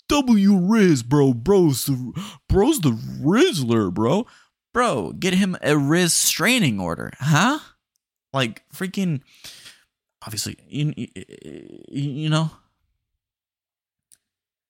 w 0.09 0.53
rizz 0.53 1.05
bro 1.05 1.33
bro's 1.33 1.87
the 1.87 2.13
bro's 2.49 2.81
the 2.81 2.91
rizzler 2.91 3.93
bro. 3.93 4.27
Bro 4.73 5.13
get 5.13 5.35
him 5.35 5.57
a 5.57 5.73
rizz 5.73 6.11
straining 6.11 6.79
order 6.79 7.13
huh? 7.19 7.59
Like 8.33 8.63
freaking 8.73 9.23
obviously 10.25 10.57
you, 10.69 10.93
you, 10.97 11.09
you 11.91 12.29
know? 12.29 12.51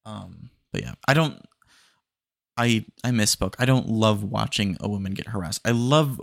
Um 0.07 0.51
but 0.73 0.83
yeah 0.83 0.95
i 1.07 1.15
don't 1.15 1.45
i 2.61 2.85
i 3.03 3.11
misspoke. 3.11 3.55
I 3.59 3.65
don't 3.65 3.89
love 3.89 4.23
watching 4.23 4.77
a 4.81 4.89
woman 4.89 5.15
get 5.15 5.29
harassed. 5.29 5.63
I 5.65 5.71
love 5.71 6.21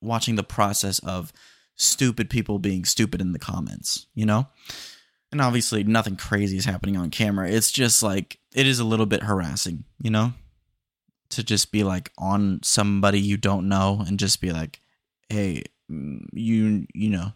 watching 0.00 0.36
the 0.36 0.44
process 0.44 1.00
of 1.00 1.32
stupid 1.78 2.28
people 2.28 2.58
being 2.58 2.84
stupid 2.84 3.20
in 3.20 3.32
the 3.32 3.38
comments 3.38 4.06
you 4.14 4.26
know? 4.26 4.46
And 5.30 5.40
obviously 5.40 5.84
nothing 5.84 6.16
crazy 6.16 6.56
is 6.56 6.64
happening 6.64 6.96
on 6.96 7.10
camera. 7.10 7.50
It's 7.50 7.70
just 7.70 8.02
like 8.02 8.38
it 8.54 8.66
is 8.66 8.78
a 8.78 8.84
little 8.84 9.06
bit 9.06 9.22
harassing 9.22 9.84
you 10.00 10.10
know? 10.10 10.34
To 11.30 11.42
just 11.42 11.72
be 11.72 11.84
like 11.84 12.10
on 12.18 12.60
somebody 12.62 13.20
you 13.20 13.36
don't 13.36 13.68
know 13.68 14.02
and 14.06 14.18
just 14.18 14.40
be 14.40 14.50
like 14.50 14.80
hey 15.28 15.62
you 16.32 16.86
you 16.94 17.10
know 17.10 17.32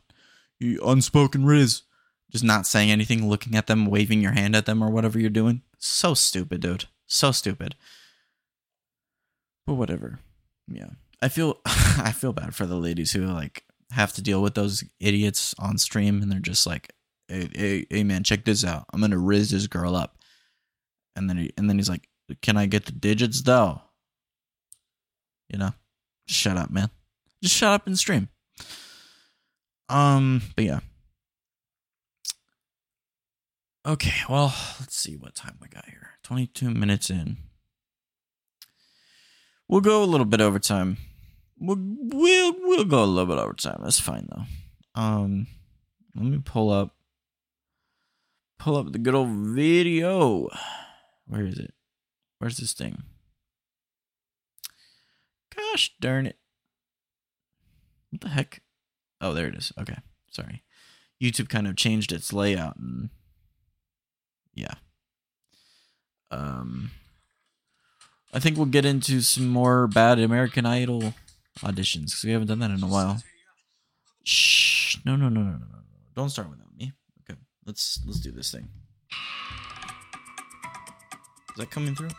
you 0.59 0.81
unspoken 0.85 1.45
rizz. 1.45 1.83
Just 2.31 2.45
not 2.45 2.67
saying 2.67 2.91
anything 2.91 3.29
looking 3.29 3.55
at 3.57 3.67
them 3.67 3.85
waving 3.85 4.23
your 4.23 4.33
hand 4.33 4.57
at 4.57 4.65
them 4.65 4.83
or 4.83 4.89
whatever 4.89 5.19
you're 5.19 5.29
doing. 5.29 5.61
So 5.79 6.15
stupid 6.15 6.63
dude. 6.63 6.87
So 7.07 7.31
stupid. 7.31 7.75
But 9.67 9.75
whatever. 9.75 10.19
Yeah. 10.67 10.91
I 11.21 11.29
feel 11.29 11.61
i 11.67 12.13
feel 12.13 12.33
bad 12.33 12.55
for 12.55 12.67
the 12.67 12.77
ladies 12.77 13.13
who 13.13 13.27
like 13.27 13.65
have 13.93 14.13
to 14.13 14.23
deal 14.23 14.43
with 14.43 14.55
those 14.55 14.85
idiots 15.01 15.55
on 15.59 15.79
stream 15.79 16.23
and 16.23 16.31
they're 16.31 16.41
just 16.41 16.67
like 16.67 16.93
hey, 17.29 17.49
hey, 17.55 17.87
hey 17.91 18.05
man 18.05 18.25
check 18.25 18.45
this 18.45 18.65
out 18.65 18.85
i'm 18.93 19.01
gonna 19.01 19.17
rizz 19.17 19.51
this 19.51 19.67
girl 19.67 19.95
up 19.95 20.17
and 21.17 21.29
then 21.29 21.37
he, 21.37 21.53
and 21.57 21.69
then 21.69 21.79
he's 21.79 21.89
like 21.89 22.09
can 22.41 22.57
i 22.57 22.67
get 22.67 22.87
the 22.87 22.93
digits 22.93 23.43
though 23.43 23.81
you 25.49 25.59
know 25.59 25.73
shut 26.27 26.57
up 26.57 26.71
man 26.71 26.91
just 27.43 27.55
shut 27.55 27.73
up 27.73 27.87
and 27.87 27.99
stream 27.99 28.29
um, 29.93 30.41
but 30.57 30.65
yeah. 30.65 30.81
Okay, 33.87 34.15
well, 34.29 34.55
let's 34.81 34.97
see 34.97 35.17
what 35.17 35.35
time 35.35 35.59
we 35.61 35.69
got 35.69 35.87
here. 35.87 36.11
22 36.23 36.71
minutes 36.71 37.11
in. 37.11 37.37
We'll 39.69 39.81
go 39.81 40.03
a 40.03 40.07
little 40.07 40.25
bit 40.25 40.41
over 40.41 40.59
time. 40.59 40.97
We'll 41.63 41.79
we'll 41.79 42.55
we'll 42.59 42.85
go 42.85 43.05
a 43.05 43.07
little 43.07 43.33
bit 43.33 43.41
over 43.41 43.53
time. 43.53 43.81
That's 43.85 44.01
fine 44.01 44.29
though. 44.35 45.01
Um, 45.01 45.47
let 46.17 46.25
me 46.25 46.41
pull 46.45 46.71
up 46.71 46.97
pull 48.59 48.77
up 48.77 48.91
the 48.91 48.99
good 48.99 49.15
old 49.15 49.31
video. 49.31 50.49
Where 51.29 51.47
is 51.47 51.61
it? 51.61 51.73
Where's 52.39 52.57
this 52.57 52.73
thing? 52.73 53.05
Gosh 55.55 55.95
darn 56.01 56.27
it. 56.27 56.37
What 58.11 58.23
the 58.23 58.31
heck? 58.31 58.63
Oh, 59.21 59.33
there 59.33 59.47
it 59.47 59.55
is. 59.55 59.73
Okay. 59.79 59.99
Sorry. 60.33 60.65
YouTube 61.23 61.49
kind 61.49 61.69
of 61.69 61.77
changed 61.77 62.11
its 62.11 62.33
layout 62.33 62.77
and 62.77 63.11
yeah. 64.53 64.75
Um 66.33 66.91
I 68.35 68.41
think 68.41 68.57
we'll 68.57 68.67
get 68.67 68.85
into 68.85 69.21
some 69.21 69.47
more 69.47 69.87
bad 69.87 70.19
American 70.19 70.67
Idol 70.67 71.15
auditions 71.61 72.07
because 72.07 72.25
we 72.25 72.33
haven't 72.33 72.49
done 72.49 72.61
that 72.61 72.71
in 72.71 72.83
a 72.83 72.87
while. 72.87 73.23
Shh. 74.25 74.99
No, 75.05 75.17
no, 75.17 75.29
no, 75.29 75.43
no, 75.43 75.51
no, 75.51 75.59
no. 75.59 75.79
Don't 76.15 76.31
start 76.31 76.51
without 76.51 76.75
me. 76.77 76.93
Okay. 77.23 77.39
Let's 77.67 78.01
let's 78.07 78.21
do 78.21 78.31
this 78.31 78.51
thing. 78.51 78.69
Is 81.51 81.57
that 81.57 81.71
coming 81.71 81.95
through? 81.95 82.11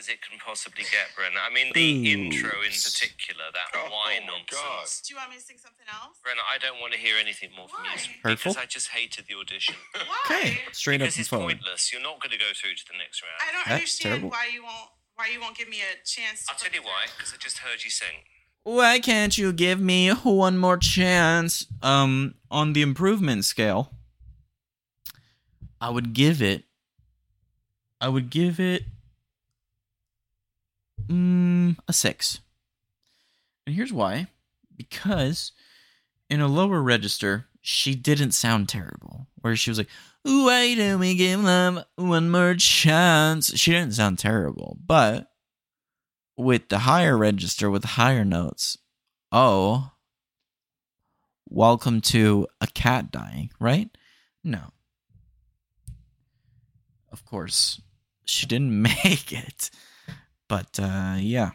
As 0.00 0.08
it 0.08 0.24
can 0.24 0.40
possibly 0.40 0.88
get, 0.88 1.12
Brenna. 1.12 1.44
I 1.44 1.52
mean, 1.52 1.68
the 1.76 1.84
Ooh. 1.84 2.16
intro 2.16 2.56
in 2.64 2.72
particular, 2.72 3.52
that 3.52 3.68
Oh, 3.76 3.84
wine 3.92 4.24
my 4.24 4.40
nonsense. 4.40 5.04
Do 5.04 5.12
you 5.12 5.20
want 5.20 5.28
me 5.30 5.36
to 5.36 5.44
sing 5.44 5.60
something 5.60 5.84
else? 5.92 6.16
Brenna, 6.24 6.40
I 6.48 6.56
don't 6.56 6.80
want 6.80 6.96
to 6.96 6.98
hear 6.98 7.20
anything 7.20 7.50
more 7.52 7.68
from 7.68 7.84
you. 7.84 7.92
Why? 7.92 8.32
Hurtful? 8.32 8.56
Because 8.56 8.56
I 8.56 8.64
just 8.64 8.88
hated 8.96 9.28
the 9.28 9.36
audition. 9.36 9.76
Why? 9.92 10.16
Okay. 10.24 10.58
Straight 10.72 11.04
up 11.04 11.12
because 11.12 11.20
and 11.20 11.20
it's 11.20 11.28
forward. 11.28 11.60
pointless. 11.60 11.92
You're 11.92 12.00
not 12.00 12.16
going 12.24 12.32
to 12.32 12.40
go 12.40 12.48
through 12.56 12.74
to 12.80 12.84
the 12.88 12.96
next 12.96 13.20
round. 13.20 13.36
I 13.44 13.52
don't 13.52 13.68
That's 13.68 13.84
understand 13.84 14.24
terrible. 14.24 14.30
why 14.32 14.48
you 14.48 14.62
won't 14.64 14.88
why 15.20 15.28
you 15.28 15.38
won't 15.40 15.56
give 15.56 15.68
me 15.68 15.84
a 15.84 15.92
chance. 16.08 16.48
To 16.48 16.52
I'll 16.52 16.58
tell 16.58 16.72
you 16.72 16.80
why. 16.80 17.04
Because 17.12 17.34
I 17.34 17.36
just 17.36 17.58
heard 17.60 17.84
you 17.84 17.90
sing. 17.92 18.24
Why 18.64 18.98
can't 19.00 19.36
you 19.36 19.52
give 19.52 19.78
me 19.80 20.08
one 20.10 20.56
more 20.56 20.76
chance? 20.78 21.66
Um, 21.82 22.34
on 22.50 22.72
the 22.72 22.80
improvement 22.80 23.44
scale, 23.44 23.92
I 25.80 25.90
would 25.90 26.12
give 26.14 26.40
it. 26.40 26.64
I 28.00 28.08
would 28.08 28.30
give 28.30 28.58
it. 28.58 28.84
Mm, 31.06 31.76
a 31.88 31.92
six. 31.92 32.40
And 33.66 33.74
here's 33.74 33.92
why: 33.92 34.28
because 34.76 35.52
in 36.28 36.40
a 36.40 36.48
lower 36.48 36.80
register, 36.80 37.46
she 37.60 37.94
didn't 37.94 38.32
sound 38.32 38.68
terrible. 38.68 39.26
Where 39.40 39.56
she 39.56 39.70
was 39.70 39.78
like, 39.78 39.90
"Why 40.22 40.74
don't 40.74 41.00
we 41.00 41.14
give 41.14 41.42
them 41.42 41.82
one 41.96 42.30
more 42.30 42.54
chance?" 42.54 43.56
She 43.58 43.72
didn't 43.72 43.94
sound 43.94 44.18
terrible, 44.18 44.78
but 44.84 45.30
with 46.36 46.68
the 46.68 46.80
higher 46.80 47.16
register 47.18 47.70
with 47.70 47.84
higher 47.84 48.24
notes. 48.24 48.78
Oh, 49.30 49.92
welcome 51.48 52.00
to 52.00 52.46
a 52.60 52.66
cat 52.66 53.10
dying, 53.10 53.50
right? 53.60 53.90
No. 54.42 54.72
Of 57.12 57.24
course, 57.24 57.80
she 58.24 58.46
didn't 58.46 58.80
make 59.04 59.32
it. 59.32 59.70
But 60.50 60.78
uh 60.78 61.14
yeah. 61.18 61.52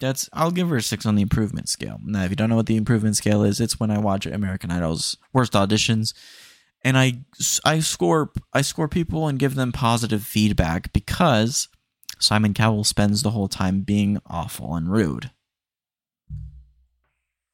That's 0.00 0.30
I'll 0.32 0.50
give 0.50 0.68
her 0.70 0.76
a 0.76 0.82
6 0.82 1.06
on 1.06 1.14
the 1.16 1.22
improvement 1.22 1.68
scale. 1.68 1.98
Now, 2.04 2.24
if 2.24 2.30
you 2.30 2.36
don't 2.36 2.48
know 2.50 2.56
what 2.56 2.66
the 2.66 2.76
improvement 2.76 3.16
scale 3.16 3.42
is, 3.44 3.60
it's 3.60 3.78
when 3.78 3.90
I 3.90 3.98
watch 3.98 4.26
American 4.26 4.70
Idol's 4.70 5.16
worst 5.32 5.52
auditions 5.52 6.14
and 6.82 6.98
I 6.98 7.20
I 7.64 7.80
score 7.80 8.30
I 8.52 8.60
score 8.62 8.88
people 8.88 9.26
and 9.26 9.38
give 9.38 9.54
them 9.54 9.72
positive 9.72 10.22
feedback 10.22 10.92
because 10.92 11.68
Simon 12.18 12.54
Cowell 12.54 12.84
spends 12.84 13.22
the 13.22 13.30
whole 13.30 13.48
time 13.48 13.80
being 13.80 14.20
awful 14.26 14.74
and 14.74 14.90
rude. 14.90 15.30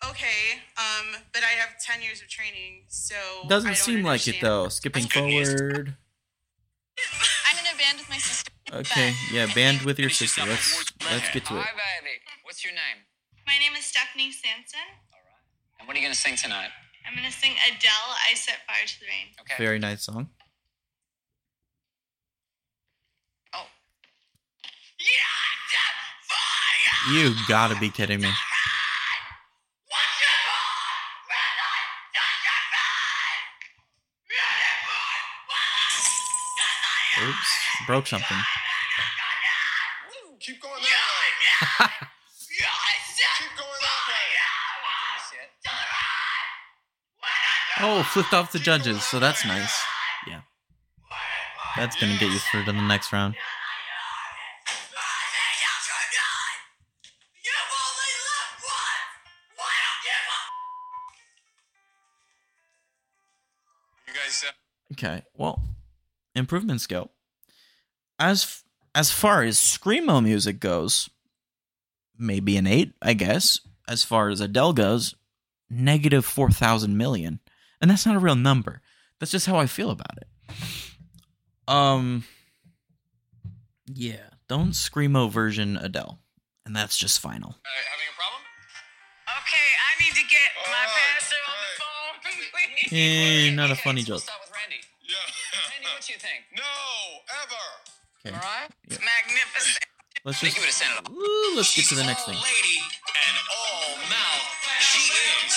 Okay, 0.08 0.58
um, 0.78 1.16
but 1.32 1.42
I 1.42 1.50
have 1.60 1.78
ten 1.80 2.02
years 2.02 2.20
of 2.22 2.28
training, 2.28 2.84
so 2.88 3.14
Doesn't 3.48 3.70
don't 3.70 3.76
seem 3.76 4.02
like 4.02 4.26
it 4.26 4.40
though. 4.40 4.68
Skipping 4.68 5.02
That's 5.04 5.14
good 5.14 5.24
news. 5.24 5.48
forward. 5.54 5.96
I'm 7.46 7.58
in 7.58 7.74
a 7.74 7.78
band 7.78 7.98
with 7.98 8.08
my 8.08 8.16
sister. 8.18 8.50
Okay, 8.72 9.12
yeah, 9.32 9.46
band 9.54 9.82
with 9.82 9.98
your 9.98 10.10
sister. 10.10 10.42
Let's 10.46 10.84
let's 11.10 11.28
get 11.30 11.44
to 11.46 11.56
it. 11.56 11.62
Hi, 11.62 11.74
baby. 11.74 12.16
What's 12.44 12.64
your 12.64 12.72
name? 12.72 13.02
My 13.46 13.58
name 13.58 13.74
is 13.76 13.84
Stephanie 13.84 14.30
Sanson. 14.30 14.78
All 15.12 15.18
right. 15.18 15.80
And 15.80 15.88
what 15.88 15.96
are 15.96 16.00
you 16.00 16.06
going 16.06 16.14
to 16.14 16.20
sing 16.20 16.36
tonight? 16.36 16.70
I'm 17.06 17.14
gonna 17.16 17.32
sing 17.32 17.52
Adele, 17.66 17.90
I 18.30 18.34
Set 18.34 18.58
Fire 18.66 18.86
to 18.86 19.00
the 19.00 19.06
Rain. 19.06 19.34
Okay. 19.40 19.54
Very 19.58 19.78
nice 19.78 20.04
song. 20.04 20.28
Oh. 23.54 23.66
You 27.12 27.34
gotta 27.48 27.78
be 27.80 27.90
kidding 27.90 28.20
me. 28.20 28.30
Oops, 37.22 37.58
broke 37.86 38.06
something. 38.06 38.36
Keep 40.40 40.62
going 40.62 40.82
that 40.82 41.06
way. 41.20 41.88
Keep 43.38 43.56
going 43.56 43.80
that 43.82 44.00
way. 44.08 44.24
Oh, 47.82 48.02
flipped 48.02 48.34
off 48.34 48.52
the 48.52 48.58
judges, 48.58 49.02
so 49.04 49.18
that's 49.18 49.44
nice. 49.46 49.82
Yeah. 50.26 50.40
That's 51.76 51.98
gonna 51.98 52.18
get 52.18 52.30
you 52.30 52.38
through 52.38 52.64
to 52.64 52.72
the 52.72 52.82
next 52.82 53.12
round. 53.12 53.34
You 64.06 64.14
guys, 64.14 64.44
uh, 64.46 64.52
Okay, 64.92 65.22
well, 65.36 65.62
improvement 66.34 66.80
skill. 66.80 67.12
As 68.20 68.44
f- 68.44 68.64
as 68.94 69.10
far 69.10 69.42
as 69.42 69.58
screamo 69.58 70.22
music 70.22 70.60
goes, 70.60 71.08
maybe 72.18 72.56
an 72.56 72.66
eight, 72.66 72.92
I 73.00 73.14
guess. 73.14 73.60
As 73.88 74.04
far 74.04 74.28
as 74.28 74.40
Adele 74.40 74.72
goes, 74.74 75.14
negative 75.70 76.24
four 76.24 76.50
thousand 76.50 76.96
million, 76.96 77.40
and 77.80 77.90
that's 77.90 78.04
not 78.06 78.14
a 78.16 78.20
real 78.20 78.36
number. 78.36 78.82
That's 79.18 79.32
just 79.32 79.46
how 79.46 79.56
I 79.56 79.66
feel 79.66 79.90
about 79.90 80.18
it. 80.18 80.28
Um, 81.66 82.24
yeah, 83.86 84.30
don't 84.48 84.72
screamo 84.72 85.30
version 85.30 85.76
Adele, 85.76 86.18
and 86.66 86.74
that's 86.76 86.96
just 86.96 87.20
final. 87.20 87.50
uh, 87.50 87.68
having 87.90 88.06
a 88.10 88.16
problem? 88.16 88.42
Okay, 89.40 89.68
I 89.80 90.02
need 90.04 90.14
to 90.14 90.26
get 90.28 90.50
my 90.66 90.72
All 90.72 90.82
right, 90.82 91.14
pastor 91.16 91.36
on 91.48 91.58
the 91.62 91.72
phone, 91.80 92.14
please. 92.90 93.50
Eh, 93.50 93.54
not 93.54 93.70
a 93.70 93.72
Okay, 93.74 93.82
funny 93.82 94.02
so 94.02 94.12
We'll 94.12 94.18
joke. 94.18 94.24
start 94.24 94.40
with 94.44 94.52
Randy. 94.54 94.82
Yeah. 95.02 95.14
Randy, 95.70 95.88
what 95.94 96.08
you 96.08 96.16
think? 96.18 96.42
no, 96.56 96.62
ever. 96.62 96.89
Okay, 98.26 98.34
All 98.36 98.40
right. 98.42 98.68
Magnificent. 98.90 99.84
let's 100.24 100.42
I 100.42 100.46
just 100.46 100.56
you 100.56 100.60
would 100.60 100.66
have 100.68 100.74
sent 100.74 100.92
it. 100.92 101.08
Ooh, 101.10 101.56
let's 101.56 101.74
get 101.74 101.86
to 101.86 101.94
the 101.94 102.04
next 102.04 102.28
all 102.28 102.34
thing. 102.34 102.42
lady 102.42 102.78
and 102.80 103.36
all 103.48 103.96
mouth. 104.12 104.44
She 104.80 105.08
is 105.08 105.52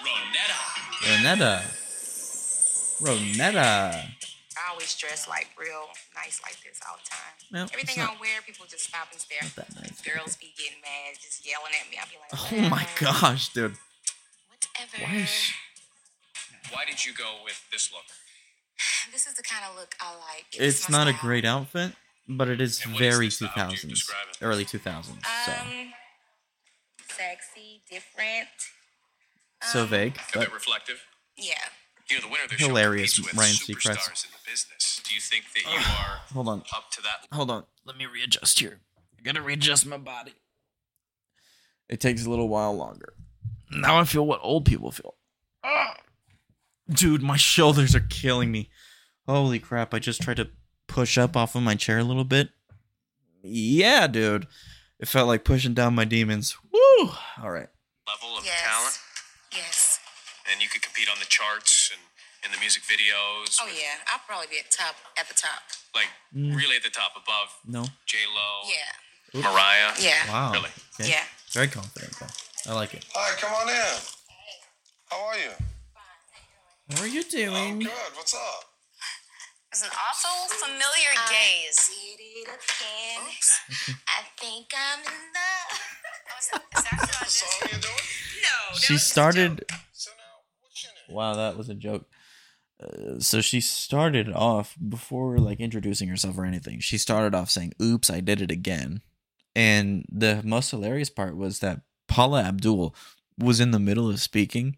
Ronetta. 0.00 0.60
Ronetta. 1.04 1.54
Ronetta. 3.02 4.08
I 4.56 4.70
always 4.70 4.94
dress 4.96 5.28
like 5.28 5.48
real 5.58 5.88
nice 6.14 6.40
like 6.42 6.56
this 6.62 6.80
all 6.88 6.96
the 6.96 7.08
time. 7.10 7.34
No, 7.50 7.62
Everything 7.72 7.98
not- 8.02 8.16
I 8.16 8.20
wear, 8.20 8.40
people 8.46 8.64
just 8.68 8.84
stop 8.88 9.08
and 9.12 9.20
stare. 9.20 9.40
Not 9.42 9.56
that 9.56 9.74
nice. 9.76 10.00
Girls 10.00 10.36
be 10.36 10.52
getting 10.56 10.80
mad, 10.80 11.18
just 11.20 11.44
yelling 11.44 11.72
at 11.76 11.90
me. 11.90 11.98
I'll 12.00 12.08
be 12.08 12.16
like, 12.20 12.32
Oh 12.32 12.68
my 12.70 12.86
gosh, 13.00 13.52
dude. 13.52 13.76
Whatever. 14.48 15.04
Why 15.04 15.20
is 15.20 15.28
she- 15.28 15.54
Why 16.72 16.84
did 16.86 17.04
you 17.04 17.12
go 17.12 17.40
with 17.44 17.60
this 17.72 17.92
look? 17.92 18.04
This 19.12 19.26
is 19.26 19.34
the 19.34 19.42
kind 19.42 19.62
of 19.68 19.76
look 19.76 19.94
I 20.00 20.12
like. 20.14 20.46
It's 20.52 20.88
my 20.88 20.98
not 21.04 21.08
a 21.08 21.12
great 21.12 21.44
outfit, 21.44 21.92
but 22.28 22.48
it 22.48 22.60
is 22.60 22.82
And 22.82 22.94
what 22.94 23.02
is 23.02 23.08
very 23.14 23.26
this 23.26 23.36
style? 23.36 23.48
How 23.50 23.68
would 23.68 23.82
you 23.82 23.90
2000s, 23.90 24.08
early 24.40 24.64
2000s. 24.64 25.04
So, 25.44 25.52
Um, 25.52 25.92
sexy, 27.08 27.82
different. 27.90 28.48
so 29.72 29.82
um, 29.82 29.88
vague, 29.88 30.16
A 30.16 30.20
but 30.32 30.40
bit 30.46 30.52
reflective. 30.54 31.04
Yeah. 31.36 31.54
You 32.08 32.16
know, 32.16 32.22
the 32.22 32.28
winner 32.28 32.44
of 32.44 32.50
the 32.50 32.56
Hilarious, 32.56 33.12
show 33.14 33.22
with 33.24 33.34
Ryan 33.34 33.54
Seacrest. 33.54 33.96
superstars 33.98 34.24
in 34.24 34.30
the 34.32 34.50
business. 34.50 35.00
Do 35.06 35.14
you 35.14 35.20
think 35.20 35.44
that 35.54 35.62
you 35.70 35.78
are 35.78 36.20
hold 36.32 36.48
on, 36.48 36.60
up 36.74 36.90
to 36.92 37.02
that? 37.02 37.26
hold 37.34 37.50
on. 37.50 37.64
Let 37.84 37.96
me 37.96 38.06
readjust 38.06 38.58
here. 38.60 38.80
I 39.18 39.22
gotta 39.22 39.40
readjust 39.42 39.86
my 39.86 39.98
body. 39.98 40.32
It 41.88 42.00
takes 42.00 42.24
a 42.24 42.30
little 42.30 42.48
while 42.48 42.74
longer. 42.74 43.12
Now 43.70 43.98
I 44.00 44.04
feel 44.04 44.26
what 44.26 44.40
old 44.42 44.64
people 44.64 44.90
feel. 44.90 45.14
Ah. 45.64 45.96
Dude, 46.90 47.22
my 47.22 47.36
shoulders 47.36 47.94
are 47.94 48.00
killing 48.00 48.50
me. 48.50 48.70
Holy 49.26 49.58
crap! 49.58 49.94
I 49.94 49.98
just 49.98 50.20
tried 50.20 50.36
to 50.38 50.48
push 50.88 51.16
up 51.16 51.36
off 51.36 51.54
of 51.54 51.62
my 51.62 51.74
chair 51.74 51.98
a 51.98 52.04
little 52.04 52.24
bit. 52.24 52.50
Yeah, 53.42 54.06
dude. 54.06 54.46
It 54.98 55.08
felt 55.08 55.26
like 55.28 55.44
pushing 55.44 55.74
down 55.74 55.94
my 55.94 56.04
demons. 56.04 56.56
Woo! 56.72 57.10
All 57.42 57.50
right. 57.50 57.68
level 58.06 58.36
of 58.36 58.44
Yes. 58.44 58.60
talent, 58.62 58.98
Yes. 59.52 59.98
and 60.50 60.60
you 60.60 60.68
could 60.68 60.82
compete 60.82 61.08
on 61.08 61.18
the 61.20 61.24
charts 61.24 61.90
and 61.92 62.00
in 62.44 62.50
the 62.52 62.58
music 62.58 62.82
videos. 62.82 63.56
Oh 63.62 63.68
yeah, 63.68 63.98
I'll 64.12 64.18
probably 64.26 64.48
be 64.48 64.58
at 64.58 64.70
top 64.70 64.96
at 65.16 65.28
the 65.28 65.34
top. 65.34 65.62
like 65.94 66.08
Mm. 66.34 66.56
really 66.56 66.76
at 66.76 66.82
the 66.82 66.90
top, 66.90 67.12
above 67.16 67.54
No. 67.64 67.86
J 68.06 68.18
Lo, 68.26 68.68
Yeah. 68.68 69.40
Mariah. 69.42 69.94
Yeah. 69.98 70.28
Wow. 70.30 70.52
Really? 70.52 70.70
Okay. 70.98 71.10
Yeah. 71.10 71.24
Very 71.52 71.68
confident 71.68 72.18
though. 72.18 72.72
I 72.72 72.74
like 72.74 72.94
it. 72.94 73.04
Hi, 73.14 73.34
come 73.40 73.52
on 73.54 73.68
in. 73.68 74.00
How 75.10 75.20
are 75.26 75.38
you? 75.38 75.52
How 76.90 77.02
are 77.02 77.06
you 77.06 77.20
I'm 77.20 77.28
doing? 77.30 77.78
good. 77.80 77.90
What's 78.14 78.34
up? 78.34 78.64
It's 79.70 79.82
an 79.82 79.88
awful 79.90 80.48
familiar 80.66 81.12
I 81.16 81.32
gaze. 81.32 81.88
did 81.88 82.20
it 82.20 82.42
again. 82.42 83.96
I 84.06 84.22
think 84.38 84.66
I'm 84.76 84.98
in 85.00 85.06
love. 85.32 85.80
Is 86.38 86.48
that 86.84 87.00
for 87.00 87.24
What 87.24 87.28
song 87.30 87.68
you 87.72 87.78
doing? 87.78 87.94
No. 88.42 88.76
She 88.78 88.98
started. 88.98 89.64
So 89.92 90.10
now, 90.10 90.24
what's 90.62 90.82
your 90.82 90.92
name? 91.08 91.16
Wow, 91.16 91.34
that 91.36 91.56
was 91.56 91.68
a 91.68 91.74
joke. 91.74 92.06
Uh, 92.82 93.20
so 93.20 93.40
she 93.40 93.60
started 93.60 94.28
off 94.32 94.74
before 94.88 95.38
like 95.38 95.60
introducing 95.60 96.08
herself 96.08 96.36
or 96.36 96.44
anything. 96.44 96.80
She 96.80 96.98
started 96.98 97.34
off 97.36 97.50
saying, 97.50 97.72
"Oops, 97.80 98.10
I 98.10 98.18
did 98.20 98.42
it 98.42 98.50
again." 98.50 99.00
And 99.54 100.04
the 100.10 100.42
most 100.44 100.70
hilarious 100.72 101.08
part 101.08 101.36
was 101.36 101.60
that 101.60 101.82
Paula 102.08 102.42
Abdul 102.42 102.96
was 103.38 103.60
in 103.60 103.70
the 103.70 103.78
middle 103.78 104.08
of 104.08 104.20
speaking, 104.20 104.76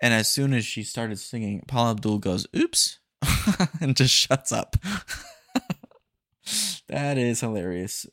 and 0.00 0.14
as 0.14 0.28
soon 0.28 0.54
as 0.54 0.64
she 0.64 0.82
started 0.82 1.18
singing, 1.18 1.62
Paul 1.66 1.90
Abdul 1.90 2.18
goes, 2.18 2.46
"Oops," 2.56 2.98
and 3.80 3.96
just 3.96 4.14
shuts 4.14 4.52
up. 4.52 4.76
that 6.88 7.18
is 7.18 7.40
hilarious. 7.40 8.06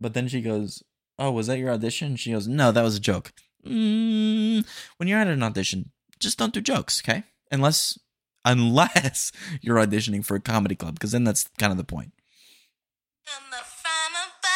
But 0.00 0.14
then 0.14 0.28
she 0.28 0.40
goes, 0.40 0.82
"Oh, 1.18 1.32
was 1.32 1.48
that 1.48 1.58
your 1.58 1.70
audition?" 1.70 2.16
She 2.16 2.32
goes, 2.32 2.48
"No, 2.48 2.72
that 2.72 2.82
was 2.82 2.96
a 2.96 3.00
joke." 3.00 3.32
Mm, 3.66 4.64
when 4.96 5.08
you're 5.08 5.18
at 5.18 5.26
an 5.26 5.42
audition, 5.42 5.90
just 6.18 6.38
don't 6.38 6.54
do 6.54 6.60
jokes, 6.60 7.02
okay? 7.04 7.24
Unless 7.50 7.98
unless 8.44 9.32
you're 9.60 9.76
auditioning 9.76 10.24
for 10.24 10.36
a 10.36 10.40
comedy 10.40 10.74
club, 10.74 10.94
because 10.94 11.12
then 11.12 11.24
that's 11.24 11.48
kind 11.58 11.72
of 11.72 11.78
the 11.78 11.84
point. 11.84 12.12
I'm 13.26 13.52
a 13.52 13.56
from 13.56 14.14
above. 14.14 14.48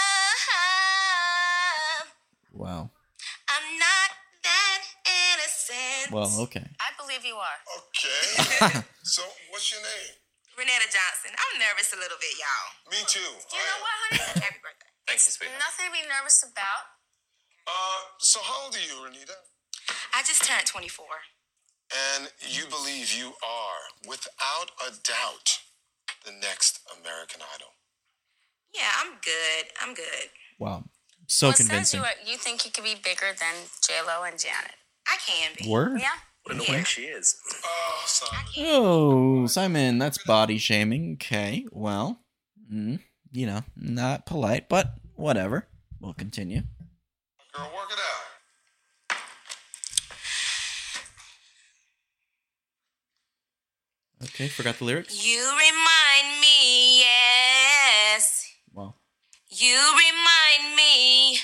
Wow. 2.53 2.91
Well, 6.13 6.29
okay. 6.45 6.69
I 6.77 6.93
believe 7.01 7.25
you 7.25 7.41
are. 7.41 7.59
Okay. 7.89 8.85
so, 9.03 9.25
what's 9.49 9.73
your 9.73 9.81
name? 9.81 10.13
Renetta 10.61 10.85
Johnson. 10.93 11.33
I'm 11.33 11.57
nervous 11.57 11.97
a 11.97 11.99
little 11.99 12.21
bit, 12.21 12.37
y'all. 12.37 12.69
Me 12.93 13.01
too. 13.09 13.25
You 13.25 13.65
know 13.65 13.81
what, 13.81 13.97
honey? 14.05 14.21
Happy 14.45 14.61
birthday. 14.61 14.93
Thank 15.09 15.25
you, 15.25 15.33
sweetheart. 15.33 15.57
Nothing 15.57 15.89
to 15.89 15.93
be 15.97 16.05
nervous 16.05 16.45
about. 16.45 17.01
Uh, 17.65 18.13
so 18.21 18.45
how 18.45 18.69
old 18.69 18.77
are 18.77 18.85
you, 18.85 19.01
Renita? 19.01 19.41
I 20.13 20.21
just 20.21 20.45
turned 20.45 20.69
24. 20.69 21.01
And 21.93 22.29
you 22.45 22.69
believe 22.69 23.09
you 23.17 23.33
are, 23.41 23.81
without 24.05 24.77
a 24.85 24.93
doubt, 25.01 25.65
the 26.29 26.33
next 26.33 26.85
American 26.93 27.41
Idol. 27.57 27.73
Yeah, 28.77 28.93
I'm 29.01 29.17
good. 29.25 29.73
I'm 29.81 29.95
good. 29.95 30.29
Wow. 30.59 30.85
So 31.27 31.49
well, 31.49 31.57
convincing. 31.57 32.01
says 32.01 32.17
you, 32.25 32.33
you 32.33 32.39
think 32.39 32.65
you 32.65 32.71
could 32.71 32.85
be 32.85 32.97
bigger 33.01 33.33
than 33.33 33.57
J 33.81 33.95
Lo 34.07 34.25
and 34.25 34.39
Janet. 34.39 34.77
I 35.29 35.31
can 35.31 35.51
be. 35.59 35.69
Word? 35.69 36.01
Yeah. 36.01 36.09
Yeah. 36.69 36.83
she 36.83 37.03
is. 37.03 37.37
Oh, 37.65 38.03
son. 38.07 38.39
Oh, 38.59 39.47
Simon, 39.47 39.99
that's 39.99 40.19
body 40.25 40.59
shaming. 40.59 41.15
Okay, 41.15 41.67
well, 41.71 42.21
mm, 42.73 42.99
you 43.31 43.47
know, 43.47 43.61
not 43.77 44.27
polite, 44.27 44.69
but 44.69 44.95
whatever. 45.15 45.69
We'll 46.01 46.15
continue. 46.15 46.63
Girl, 47.53 47.71
work 47.75 47.93
it 47.93 47.99
out. 47.99 49.19
Okay, 54.25 54.49
forgot 54.49 54.79
the 54.79 54.85
lyrics? 54.85 55.25
You 55.27 55.41
remind 55.41 56.41
me, 56.41 57.01
yes. 57.01 58.47
Wow. 58.73 58.95
You 59.49 59.77
remind 59.77 60.77
me 60.77 61.39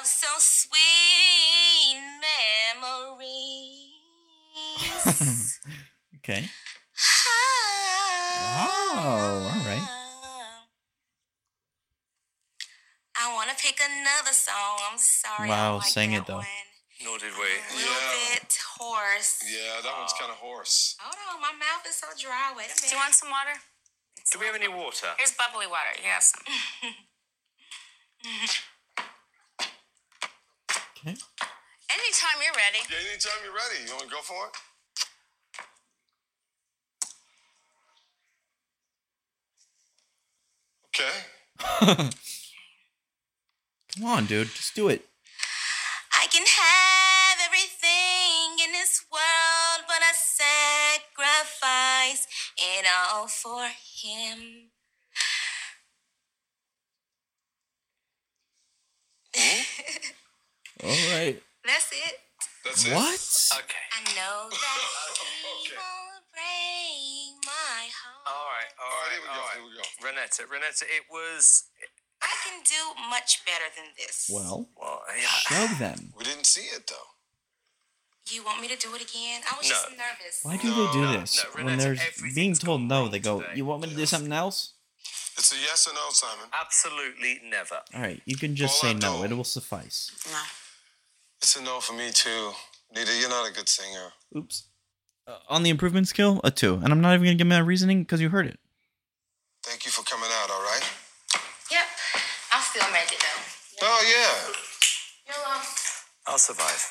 of 0.00 0.06
so 0.06 0.28
sweet 0.38 2.00
memories. 2.80 3.90
okay. 6.16 6.48
oh, 8.96 9.50
all 9.52 9.64
right. 9.68 9.88
I 13.20 13.34
want 13.34 13.50
to 13.50 13.56
pick 13.56 13.78
another 13.80 14.32
song. 14.32 14.78
I'm 14.90 14.96
sorry. 14.98 15.48
I 15.48 15.52
Wow, 15.52 15.70
don't 15.72 15.78
like 15.80 15.88
sang 15.92 16.12
it, 16.12 16.26
though. 16.26 16.36
One. 16.36 16.46
Nor 17.04 17.18
did 17.18 17.32
A 17.32 17.36
little 17.36 17.48
Yeah. 17.76 18.34
bit 18.34 18.58
hoarse. 18.78 19.40
Yeah, 19.44 19.80
that 19.82 19.92
one's 19.98 20.12
kind 20.18 20.30
of 20.30 20.36
hoarse. 20.38 20.96
Hold 21.00 21.16
on, 21.34 21.40
my 21.40 21.52
mouth 21.52 21.84
is 21.88 21.96
so 21.96 22.06
dry. 22.18 22.52
Wait 22.56 22.64
a 22.66 22.68
minute. 22.68 22.80
Do 22.88 22.88
you 22.90 22.96
want 22.96 23.14
some 23.14 23.30
water? 23.30 23.60
Do 24.32 24.38
we 24.38 24.46
have 24.46 24.54
any 24.54 24.68
water? 24.68 25.08
Here's 25.18 25.32
bubbly 25.32 25.66
water. 25.66 25.92
You 26.02 26.08
have 26.08 26.22
some. 26.22 26.44
Okay. 31.02 31.16
Anytime 31.90 32.36
you're 32.44 32.52
ready. 32.52 32.78
Yeah, 32.90 32.98
anytime 33.10 33.40
you're 33.42 33.54
ready. 33.54 33.84
You 33.86 33.94
want 33.94 34.04
to 34.04 34.10
go 34.10 34.20
for 34.20 34.48
it? 34.48 34.52
Okay. 40.94 42.10
Come 43.96 44.04
on, 44.04 44.26
dude. 44.26 44.48
Just 44.48 44.74
do 44.74 44.88
it. 44.88 45.06
I 46.12 46.26
can 46.26 46.44
have 46.44 47.38
everything 47.46 48.58
in 48.62 48.72
this 48.72 49.06
world, 49.10 49.86
but 49.88 50.02
I 50.02 50.12
sacrifice 51.22 52.26
it 52.58 52.84
all 52.86 53.26
for 53.26 53.68
him. 53.68 54.69
All 60.84 61.16
right. 61.16 61.36
That's 61.64 61.90
it. 61.92 62.14
That's 62.64 62.86
it. 62.86 62.94
What? 62.94 63.20
Okay. 63.64 63.86
I 63.92 64.00
know 64.16 64.48
that 64.50 64.78
he 65.64 65.72
won't 65.76 66.24
break 66.32 67.36
my 67.44 67.82
heart. 67.88 68.24
All 68.26 68.46
right. 68.48 68.70
All 68.80 68.84
All 68.84 69.00
right, 69.00 69.08
right. 69.08 69.12
here 69.12 69.22
we 69.22 69.28
go. 69.28 69.40
all 69.40 69.48
Here 69.52 69.64
we 69.64 69.72
go. 69.76 69.84
Renetta, 70.04 70.42
Renetta, 70.48 70.82
it 70.88 71.04
was. 71.10 71.64
I 72.22 72.32
can 72.44 72.60
do 72.64 73.08
much 73.08 73.40
better 73.46 73.64
than 73.76 73.86
this. 73.96 74.28
Well, 74.32 74.68
Well, 74.76 75.00
yeah. 75.16 75.24
show 75.48 75.66
them. 75.78 76.12
We 76.16 76.24
didn't 76.24 76.44
see 76.46 76.68
it 76.76 76.86
though. 76.86 77.08
You 78.30 78.44
want 78.44 78.60
me 78.60 78.68
to 78.68 78.76
do 78.76 78.94
it 78.94 79.00
again? 79.02 79.40
I 79.50 79.56
was 79.58 79.68
No. 79.68 79.74
just 79.74 79.90
nervous. 79.90 80.38
Why 80.42 80.56
do 80.58 80.68
they 80.68 80.92
do 80.92 81.00
No, 81.02 81.20
this? 81.20 81.42
no, 81.56 81.64
when 81.64 81.78
they're 81.78 81.96
being 82.34 82.54
told 82.54 82.82
no, 82.82 83.08
they 83.08 83.18
go, 83.18 83.40
today. 83.40 83.54
You 83.56 83.64
want 83.64 83.82
me 83.82 83.88
to 83.88 83.96
do 83.96 84.06
something 84.06 84.32
else? 84.32 84.74
It's 85.36 85.52
a 85.52 85.56
yes 85.56 85.88
or 85.88 85.94
no, 85.94 86.10
Simon. 86.10 86.46
Absolutely 86.52 87.40
never. 87.44 87.80
All 87.94 88.00
right, 88.02 88.20
you 88.26 88.36
can 88.36 88.54
just 88.54 88.84
All 88.84 88.90
say 88.90 88.94
no. 88.94 89.24
It 89.24 89.32
will 89.32 89.42
suffice. 89.44 90.10
No. 90.30 90.38
It's 91.42 91.56
a 91.56 91.62
no 91.62 91.80
for 91.80 91.94
me 91.94 92.10
too. 92.12 92.52
Nita, 92.94 93.12
you're 93.18 93.30
not 93.30 93.48
a 93.48 93.52
good 93.52 93.68
singer. 93.68 94.12
Oops. 94.36 94.64
Uh, 95.26 95.38
on 95.48 95.62
the 95.62 95.70
improvement 95.70 96.08
skill, 96.08 96.40
a 96.44 96.50
two. 96.50 96.74
And 96.82 96.92
I'm 96.92 97.00
not 97.00 97.14
even 97.14 97.24
going 97.24 97.38
to 97.38 97.44
give 97.44 97.46
my 97.48 97.58
reasoning 97.58 98.02
because 98.02 98.20
you 98.20 98.28
heard 98.28 98.46
it. 98.46 98.58
Thank 99.62 99.84
you 99.86 99.90
for 99.90 100.02
coming 100.04 100.28
out. 100.42 100.50
All 100.50 100.62
right. 100.62 100.84
Yep. 101.70 101.86
I'll 102.52 102.62
still 102.62 102.88
make 102.92 103.12
it 103.12 103.20
though. 103.20 103.86
Oh 103.86 104.00
yeah. 104.04 104.52
You're 105.28 105.42
welcome. 105.46 105.68
I'll 106.26 106.38
survive. 106.38 106.82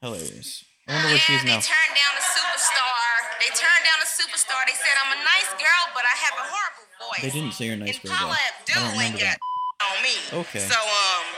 Hilarious. 0.00 0.64
I 0.88 0.94
wonder 0.94 1.08
where 1.08 1.18
she 1.18 1.34
is 1.34 1.44
Yeah, 1.44 1.50
now. 1.50 1.60
They 1.60 1.66
turned 1.66 1.94
down 1.98 2.12
the 2.16 2.24
superstar. 2.24 3.06
They 3.42 3.50
turned 3.52 3.84
down 3.84 3.98
the 4.00 4.10
superstar. 4.10 4.60
They 4.66 4.74
said 4.78 4.94
I'm 4.96 5.12
a 5.12 5.20
nice 5.22 5.50
girl, 5.60 5.82
but 5.94 6.02
I 6.06 6.14
have 6.24 6.34
a 6.40 6.46
horrible 6.46 6.86
voice. 7.04 7.22
They 7.22 7.30
didn't 7.30 7.52
say 7.52 7.66
you're 7.66 7.78
a 7.78 7.84
nice 7.84 8.00
and 8.00 8.08
girl, 8.08 8.16
though. 8.16 8.32
Paula 8.32 8.38
I 8.38 8.50
Abdul 8.58 8.74
don't 8.74 8.86
ain't 9.02 9.14
remember 9.18 9.36
got 9.36 9.38
on 9.84 9.96
me. 10.00 10.14
Okay. 10.46 10.62
So 10.64 10.78
um, 10.78 10.86
I 10.88 11.20
don't 11.20 11.35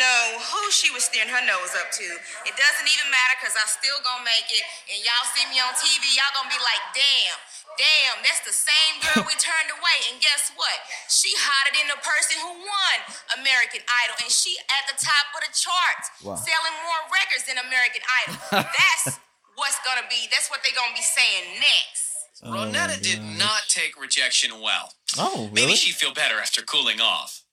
know 0.00 0.40
who 0.40 0.62
she 0.72 0.88
was 0.90 1.04
steering 1.04 1.28
her 1.28 1.44
nose 1.44 1.76
up 1.76 1.92
to. 2.00 2.06
It 2.48 2.56
doesn't 2.56 2.88
even 2.88 3.06
matter 3.12 3.36
because 3.36 3.52
I 3.54 3.68
still 3.68 4.00
gonna 4.00 4.24
make 4.24 4.48
it. 4.48 4.64
And 4.88 4.98
y'all 5.04 5.28
see 5.36 5.44
me 5.52 5.60
on 5.60 5.76
TV, 5.76 6.00
y'all 6.16 6.32
gonna 6.32 6.48
be 6.48 6.58
like, 6.60 6.82
damn. 6.96 7.38
Damn, 7.78 8.20
that's 8.26 8.42
the 8.44 8.52
same 8.52 8.98
girl 9.00 9.24
we 9.24 9.32
turned 9.40 9.70
away. 9.72 9.98
And 10.10 10.20
guess 10.20 10.52
what? 10.58 10.74
She 11.08 11.30
hotter 11.38 11.72
than 11.72 11.88
the 11.88 12.00
person 12.02 12.36
who 12.42 12.52
won 12.60 12.96
American 13.40 13.80
Idol. 14.04 14.20
And 14.20 14.28
she 14.28 14.58
at 14.68 14.84
the 14.90 14.98
top 15.00 15.32
of 15.32 15.40
the 15.46 15.52
charts. 15.54 16.06
Wow. 16.20 16.36
Selling 16.36 16.76
more 16.84 17.00
records 17.08 17.46
than 17.48 17.56
American 17.62 18.02
Idol. 18.26 18.36
That's 18.68 19.16
what's 19.56 19.78
gonna 19.86 20.04
be, 20.10 20.28
that's 20.32 20.48
what 20.50 20.60
they 20.64 20.72
gonna 20.72 20.96
be 20.96 21.04
saying 21.04 21.60
next. 21.60 22.04
Oh, 22.42 22.52
Ronetta 22.52 23.00
did 23.02 23.20
not 23.38 23.68
take 23.68 24.00
rejection 24.00 24.60
well. 24.60 24.92
Oh, 25.18 25.50
Maybe 25.52 25.74
she'd 25.76 25.94
feel 25.94 26.14
better 26.14 26.36
after 26.40 26.62
cooling 26.62 27.00
off. 27.00 27.44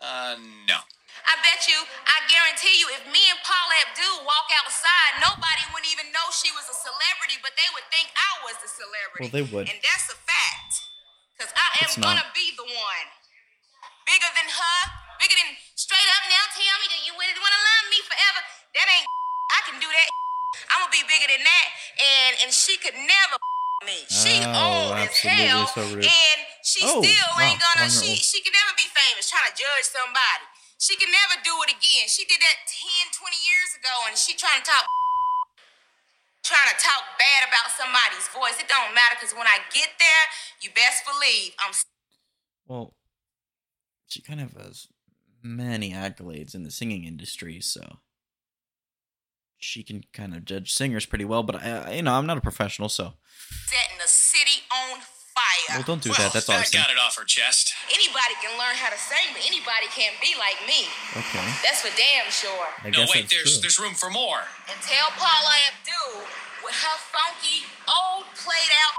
Uh, 0.00 0.36
no. 0.68 0.76
I 1.24 1.34
bet 1.40 1.64
you, 1.64 1.78
I 1.80 2.18
guarantee 2.28 2.76
you, 2.76 2.88
if 2.92 3.02
me 3.08 3.20
and 3.32 3.40
Paula 3.40 3.74
Abdul 3.88 4.28
walk 4.28 4.48
outside, 4.60 5.24
nobody 5.24 5.64
wouldn't 5.72 5.88
even 5.88 6.12
know 6.12 6.26
she 6.32 6.52
was 6.52 6.68
a 6.68 6.76
celebrity, 6.76 7.40
but 7.40 7.56
they 7.56 7.68
would 7.72 7.86
think 7.88 8.12
I 8.12 8.30
was 8.44 8.56
the 8.60 8.68
celebrity. 8.68 9.20
Well, 9.24 9.32
they 9.32 9.44
would. 9.48 9.66
And 9.72 9.80
that's 9.80 10.06
a 10.12 10.18
fact. 10.20 10.84
Because 11.34 11.50
I 11.56 11.68
am 11.88 11.90
gonna 11.98 12.28
be 12.36 12.52
the 12.54 12.68
one. 12.68 13.06
Bigger 14.06 14.30
than 14.36 14.48
her, 14.52 14.78
bigger 15.18 15.34
than 15.40 15.56
straight 15.74 16.10
up 16.20 16.24
now, 16.28 16.44
tell 16.52 16.76
me 16.84 16.86
that 16.92 17.02
you 17.08 17.12
wouldn't 17.16 17.40
wanna 17.40 17.60
love 17.60 17.84
me 17.88 17.98
forever. 18.04 18.40
That 18.76 18.86
ain't 18.86 19.08
I 19.50 19.60
can 19.66 19.76
do 19.80 19.88
that. 19.88 20.08
I'm 20.70 20.84
gonna 20.86 20.94
be 20.94 21.04
bigger 21.08 21.26
than 21.26 21.42
that. 21.42 21.66
And 21.98 22.32
and 22.46 22.50
she 22.52 22.76
could 22.78 22.94
never 22.94 23.36
me. 23.88 23.98
She 24.06 24.30
Oh, 24.54 24.92
old 24.92 25.08
as 25.08 25.16
hell. 25.18 25.66
so. 25.72 25.82
And 25.82 26.38
she 26.62 26.80
Oh, 26.84 27.00
still 27.02 27.28
ain't 27.48 27.58
wow, 27.58 27.66
gonna 27.74 27.88
she 27.90 28.12
she 28.20 28.38
can 28.44 28.52
never 28.54 28.72
be 28.78 28.86
famous 28.92 29.26
trying 29.26 29.50
to 29.50 29.56
judge 29.56 29.88
somebody. 29.90 30.46
She 30.78 30.96
can 30.96 31.08
never 31.08 31.40
do 31.40 31.54
it 31.64 31.70
again. 31.70 32.06
She 32.10 32.24
did 32.24 32.40
that 32.42 32.58
10, 32.66 33.14
20 33.14 33.36
years 33.40 33.70
ago 33.78 33.94
and 34.08 34.18
she 34.18 34.34
trying 34.34 34.60
to 34.60 34.66
talk 34.66 34.84
trying 36.44 36.68
to 36.68 36.76
talk 36.76 37.16
bad 37.18 37.48
about 37.48 37.72
somebody's 37.72 38.28
voice. 38.28 38.60
It 38.60 38.68
don't 38.68 38.94
matter 38.94 39.16
because 39.18 39.32
when 39.32 39.48
I 39.48 39.64
get 39.72 39.96
there, 39.98 40.24
you 40.60 40.68
best 40.76 41.02
believe 41.08 41.52
I'm 41.58 41.72
Well, 42.68 42.94
she 44.06 44.20
kind 44.20 44.40
of 44.40 44.52
has 44.52 44.88
many 45.42 45.92
accolades 45.92 46.54
in 46.54 46.62
the 46.62 46.70
singing 46.70 47.04
industry, 47.04 47.60
so 47.60 47.98
she 49.58 49.82
can 49.82 50.04
kind 50.12 50.34
of 50.34 50.44
judge 50.44 50.72
singers 50.72 51.06
pretty 51.06 51.24
well. 51.24 51.42
But 51.42 51.62
I, 51.62 51.94
you 51.94 52.02
know, 52.02 52.12
I'm 52.12 52.26
not 52.26 52.38
a 52.38 52.42
professional, 52.42 52.90
so 52.90 53.14
setting 53.66 53.98
the 53.98 54.08
city 54.08 54.62
on 54.70 55.00
fire. 55.34 55.78
well, 55.78 55.86
don't 55.86 56.00
do 56.02 56.10
well, 56.14 56.18
that. 56.22 56.32
That's 56.32 56.46
that 56.46 56.62
awesome. 56.62 56.78
got 56.78 56.88
it 56.94 56.98
off 56.98 57.18
her 57.18 57.26
chest. 57.26 57.74
Anybody 57.90 58.34
can 58.40 58.54
learn 58.54 58.78
how 58.78 58.88
to 58.94 58.98
sing, 58.98 59.34
but 59.34 59.42
anybody 59.42 59.90
can't 59.90 60.14
be 60.22 60.32
like 60.38 60.56
me. 60.70 60.86
Okay, 61.18 61.42
That's 61.66 61.82
for 61.82 61.90
damn 61.98 62.30
sure. 62.30 62.70
I 62.86 62.90
no, 62.94 63.02
guess 63.04 63.10
wait, 63.14 63.26
there's 63.28 63.58
true. 63.58 63.62
there's 63.66 63.78
room 63.82 63.94
for 63.98 64.08
more. 64.14 64.46
And 64.70 64.78
tell 64.80 65.10
Paula 65.18 65.54
Abdul 65.74 66.22
with 66.62 66.74
her 66.78 66.98
funky, 67.10 67.66
old, 67.90 68.24
played 68.38 68.72
out 68.86 68.94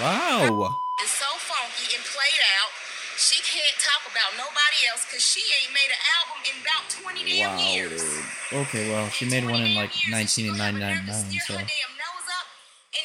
Wow. 0.00 0.80
is 1.04 1.10
so 1.12 1.28
funky 1.38 1.94
and 1.96 2.04
played 2.04 2.42
out. 2.60 2.72
She 3.20 3.36
can't 3.44 3.76
talk 3.76 4.00
about 4.08 4.32
nobody 4.40 4.88
else 4.88 5.04
because 5.04 5.20
she 5.20 5.44
ain't 5.60 5.76
made 5.76 5.92
an 5.92 6.00
album 6.16 6.40
in 6.48 6.56
about 6.64 6.88
20 6.88 7.20
damn 7.28 7.52
Wow, 7.52 7.68
years. 7.68 8.00
dude. 8.00 8.64
Okay, 8.64 8.88
well, 8.88 9.08
she 9.12 9.28
made 9.28 9.44
one 9.44 9.60
in 9.60 9.74
like 9.76 9.92
1999, 10.08 11.04
so 11.44 11.52
And 11.60 11.68
then 11.68 11.68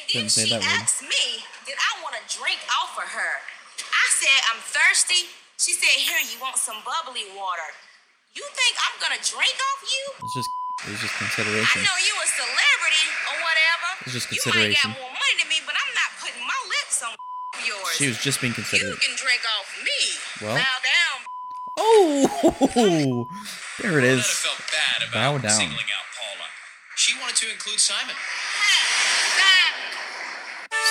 Couldn't 0.08 0.30
say 0.32 0.44
she 0.48 0.50
that 0.56 0.64
word. 0.64 0.80
asked 0.80 1.02
me, 1.04 1.44
did 1.68 1.76
I 1.76 2.00
want 2.00 2.16
to 2.16 2.22
drink 2.32 2.58
off 2.80 2.96
of 2.96 3.05
her? 3.16 3.32
I 3.80 4.06
said, 4.20 4.38
I'm 4.52 4.60
thirsty. 4.60 5.32
She 5.56 5.72
said, 5.72 5.96
here, 5.96 6.20
you 6.28 6.36
want 6.38 6.60
some 6.60 6.76
bubbly 6.84 7.24
water. 7.32 7.68
You 8.36 8.44
think 8.52 8.76
I'm 8.76 8.96
going 9.00 9.16
to 9.16 9.22
drink 9.24 9.56
off 9.56 9.80
you? 9.88 10.04
it's 10.20 10.36
just 10.36 10.50
it's 10.92 11.00
just 11.00 11.16
consideration. 11.16 11.80
I 11.80 11.88
know 11.88 11.96
you 12.04 12.12
a 12.20 12.28
celebrity 12.28 13.08
or 13.32 13.36
whatever. 13.40 13.88
It's 14.04 14.12
just 14.12 14.28
consideration. 14.28 14.76
You 14.76 14.76
consideration. 14.76 14.92
might 14.92 15.00
got 15.00 15.00
more 15.00 15.14
money 15.16 15.34
than 15.40 15.48
me, 15.48 15.58
but 15.64 15.72
I'm 15.72 15.92
not 15.96 16.10
putting 16.20 16.44
my 16.44 16.60
lips 16.68 16.96
on 17.00 17.12
yours. 17.64 17.96
She 17.96 18.06
was 18.12 18.20
just 18.20 18.44
being 18.44 18.52
considerate. 18.52 18.92
you 18.92 19.00
can 19.00 19.16
drink 19.16 19.40
off 19.56 19.66
me. 19.80 20.00
Well. 20.44 20.60
Bow 20.60 20.76
down. 20.84 21.16
Oh, 21.80 23.28
there 23.80 23.96
it 24.00 24.04
Ronetta 24.04 24.24
felt 24.44 24.60
bad 24.68 24.98
Bow 25.16 25.32
down. 25.40 25.56
singling 25.56 25.88
out 25.92 26.06
Paula. 26.12 26.48
She 26.96 27.16
wanted 27.20 27.36
to 27.40 27.48
include 27.48 27.80
Simon. 27.80 28.16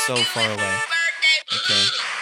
So 0.10 0.16
far 0.18 0.50
away. 0.50 0.76
Okay. 1.54 2.15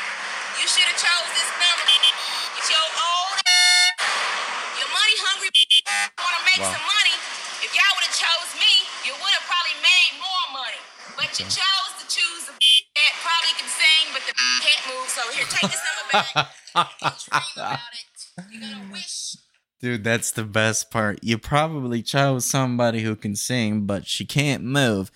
Chose 11.49 11.93
to 11.99 12.05
choose 12.07 12.43
that 12.95 13.13
probably 13.21 13.53
can 13.57 13.69
sing, 13.69 14.13
but 14.13 14.21
the 14.27 14.33
can't 14.61 14.83
move. 14.87 15.09
So 15.09 15.21
here, 15.31 15.45
take 15.49 15.71
this 15.71 15.81
number 15.83 16.27
back. 16.33 16.49
and 16.75 17.15
dream 17.17 17.41
about 17.55 17.79
it. 17.93 18.51
You're 18.51 18.61
gonna 18.61 18.91
wish. 18.91 19.35
Dude, 19.81 20.03
that's 20.03 20.31
the 20.31 20.45
best 20.45 20.91
part. 20.91 21.19
You 21.21 21.37
probably 21.37 22.01
chose 22.01 22.45
somebody 22.45 23.01
who 23.01 23.15
can 23.15 23.35
sing, 23.35 23.85
but 23.85 24.07
she 24.07 24.25
can't 24.25 24.63
move. 24.63 25.11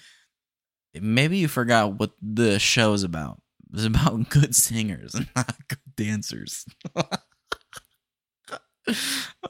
Maybe 0.93 1.37
you 1.37 1.47
forgot 1.47 1.97
what 1.99 2.11
the 2.21 2.59
show's 2.59 3.03
about. 3.03 3.41
It's 3.73 3.85
about 3.85 4.29
good 4.29 4.55
singers 4.55 5.13
and 5.13 5.29
not 5.35 5.55
good 5.67 5.79
dancers. 5.95 6.65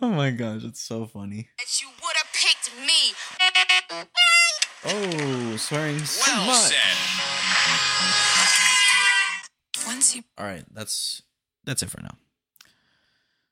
oh 0.02 0.10
my 0.10 0.32
gosh, 0.32 0.64
it's 0.64 0.82
so 0.82 1.06
funny. 1.06 1.50
That 1.58 1.82
you 1.82 1.88
Oh, 4.90 5.56
swearing 5.58 6.00
so 6.06 6.32
Well 6.32 6.46
much. 6.48 6.72
said. 6.72 6.98
Once 9.88 10.16
you 10.16 10.24
All 10.38 10.46
right, 10.46 10.64
that's 10.74 11.22
that's 11.66 11.84
it 11.84 11.90
for 11.90 12.02
now. 12.02 12.16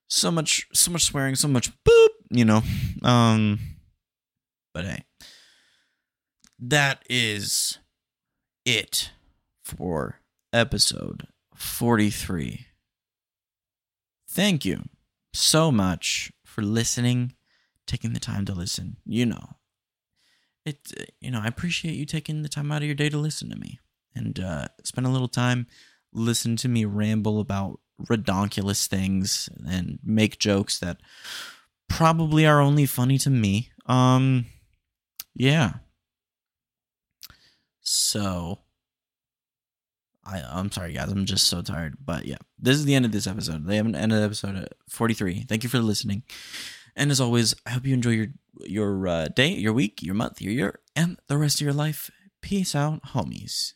so 0.08 0.32
much 0.32 0.68
so 0.74 0.92
much 0.92 1.04
swearing, 1.04 1.36
so 1.36 1.48
much 1.48 1.72
boop, 1.84 2.10
you 2.30 2.46
know. 2.46 2.62
Um 3.04 3.60
but 4.74 4.86
hey. 4.86 5.04
That 6.60 7.04
is 7.10 7.80
it 8.66 9.12
for 9.64 10.22
episode 10.54 11.28
43. 11.56 12.66
Thank 14.30 14.64
you 14.66 14.84
so 15.34 15.72
much 15.72 16.32
for 16.46 16.62
listening, 16.62 17.34
taking 17.88 18.14
the 18.14 18.20
time 18.22 18.46
to 18.46 18.54
listen. 18.54 18.98
You 19.06 19.26
know, 19.26 19.58
it 20.66 21.11
you 21.22 21.32
know, 21.32 21.41
I 21.41 21.47
appreciate 21.47 21.95
you 21.95 22.05
taking 22.05 22.41
the 22.41 22.49
time 22.49 22.72
out 22.72 22.82
of 22.82 22.86
your 22.86 22.95
day 22.95 23.09
to 23.09 23.18
listen 23.18 23.49
to 23.49 23.55
me 23.55 23.80
and 24.16 24.39
uh 24.39 24.68
spend 24.84 25.05
a 25.05 25.11
little 25.11 25.28
time 25.28 25.68
listen 26.13 26.55
to 26.55 26.68
me 26.68 26.86
ramble 26.86 27.39
about 27.39 27.80
redonkulous 28.09 28.88
things 28.88 29.49
and 29.68 29.99
make 30.03 30.39
jokes 30.39 30.80
that 30.80 30.97
probably 31.88 32.45
are 32.45 32.59
only 32.61 32.86
funny 32.86 33.18
to 33.20 33.30
me. 33.30 33.70
Um 33.86 34.45
yeah. 35.34 35.74
So 37.82 38.59
I 40.26 40.41
I'm 40.41 40.72
sorry 40.72 40.93
guys, 40.93 41.11
I'm 41.11 41.26
just 41.26 41.47
so 41.47 41.61
tired. 41.61 41.97
But 42.03 42.26
yeah, 42.26 42.38
this 42.57 42.78
is 42.78 42.86
the 42.86 42.95
end 42.95 43.05
of 43.05 43.11
this 43.11 43.28
episode. 43.28 43.68
They 43.68 43.76
haven't 43.76 43.95
ended 43.95 44.24
episode 44.24 44.55
uh, 44.55 44.66
43. 44.89 45.45
Thank 45.47 45.63
you 45.63 45.70
for 45.70 45.80
listening. 45.80 46.24
And 46.96 47.12
as 47.12 47.20
always, 47.20 47.56
I 47.66 47.72
hope 47.72 47.86
you 47.86 47.93
enjoy 47.93 48.12
your 48.12 48.28
your 48.62 49.08
uh, 49.08 49.28
day, 49.28 49.50
your 49.50 49.74
week, 49.74 50.02
your 50.02 50.16
month, 50.16 50.41
your 50.41 50.54
year, 50.54 50.80
and 50.96 51.20
the 51.28 51.38
rest 51.38 51.60
of 51.60 51.66
your 51.66 51.74
life. 51.74 52.10
Peace 52.41 52.74
out, 52.74 53.02
homies. 53.08 53.74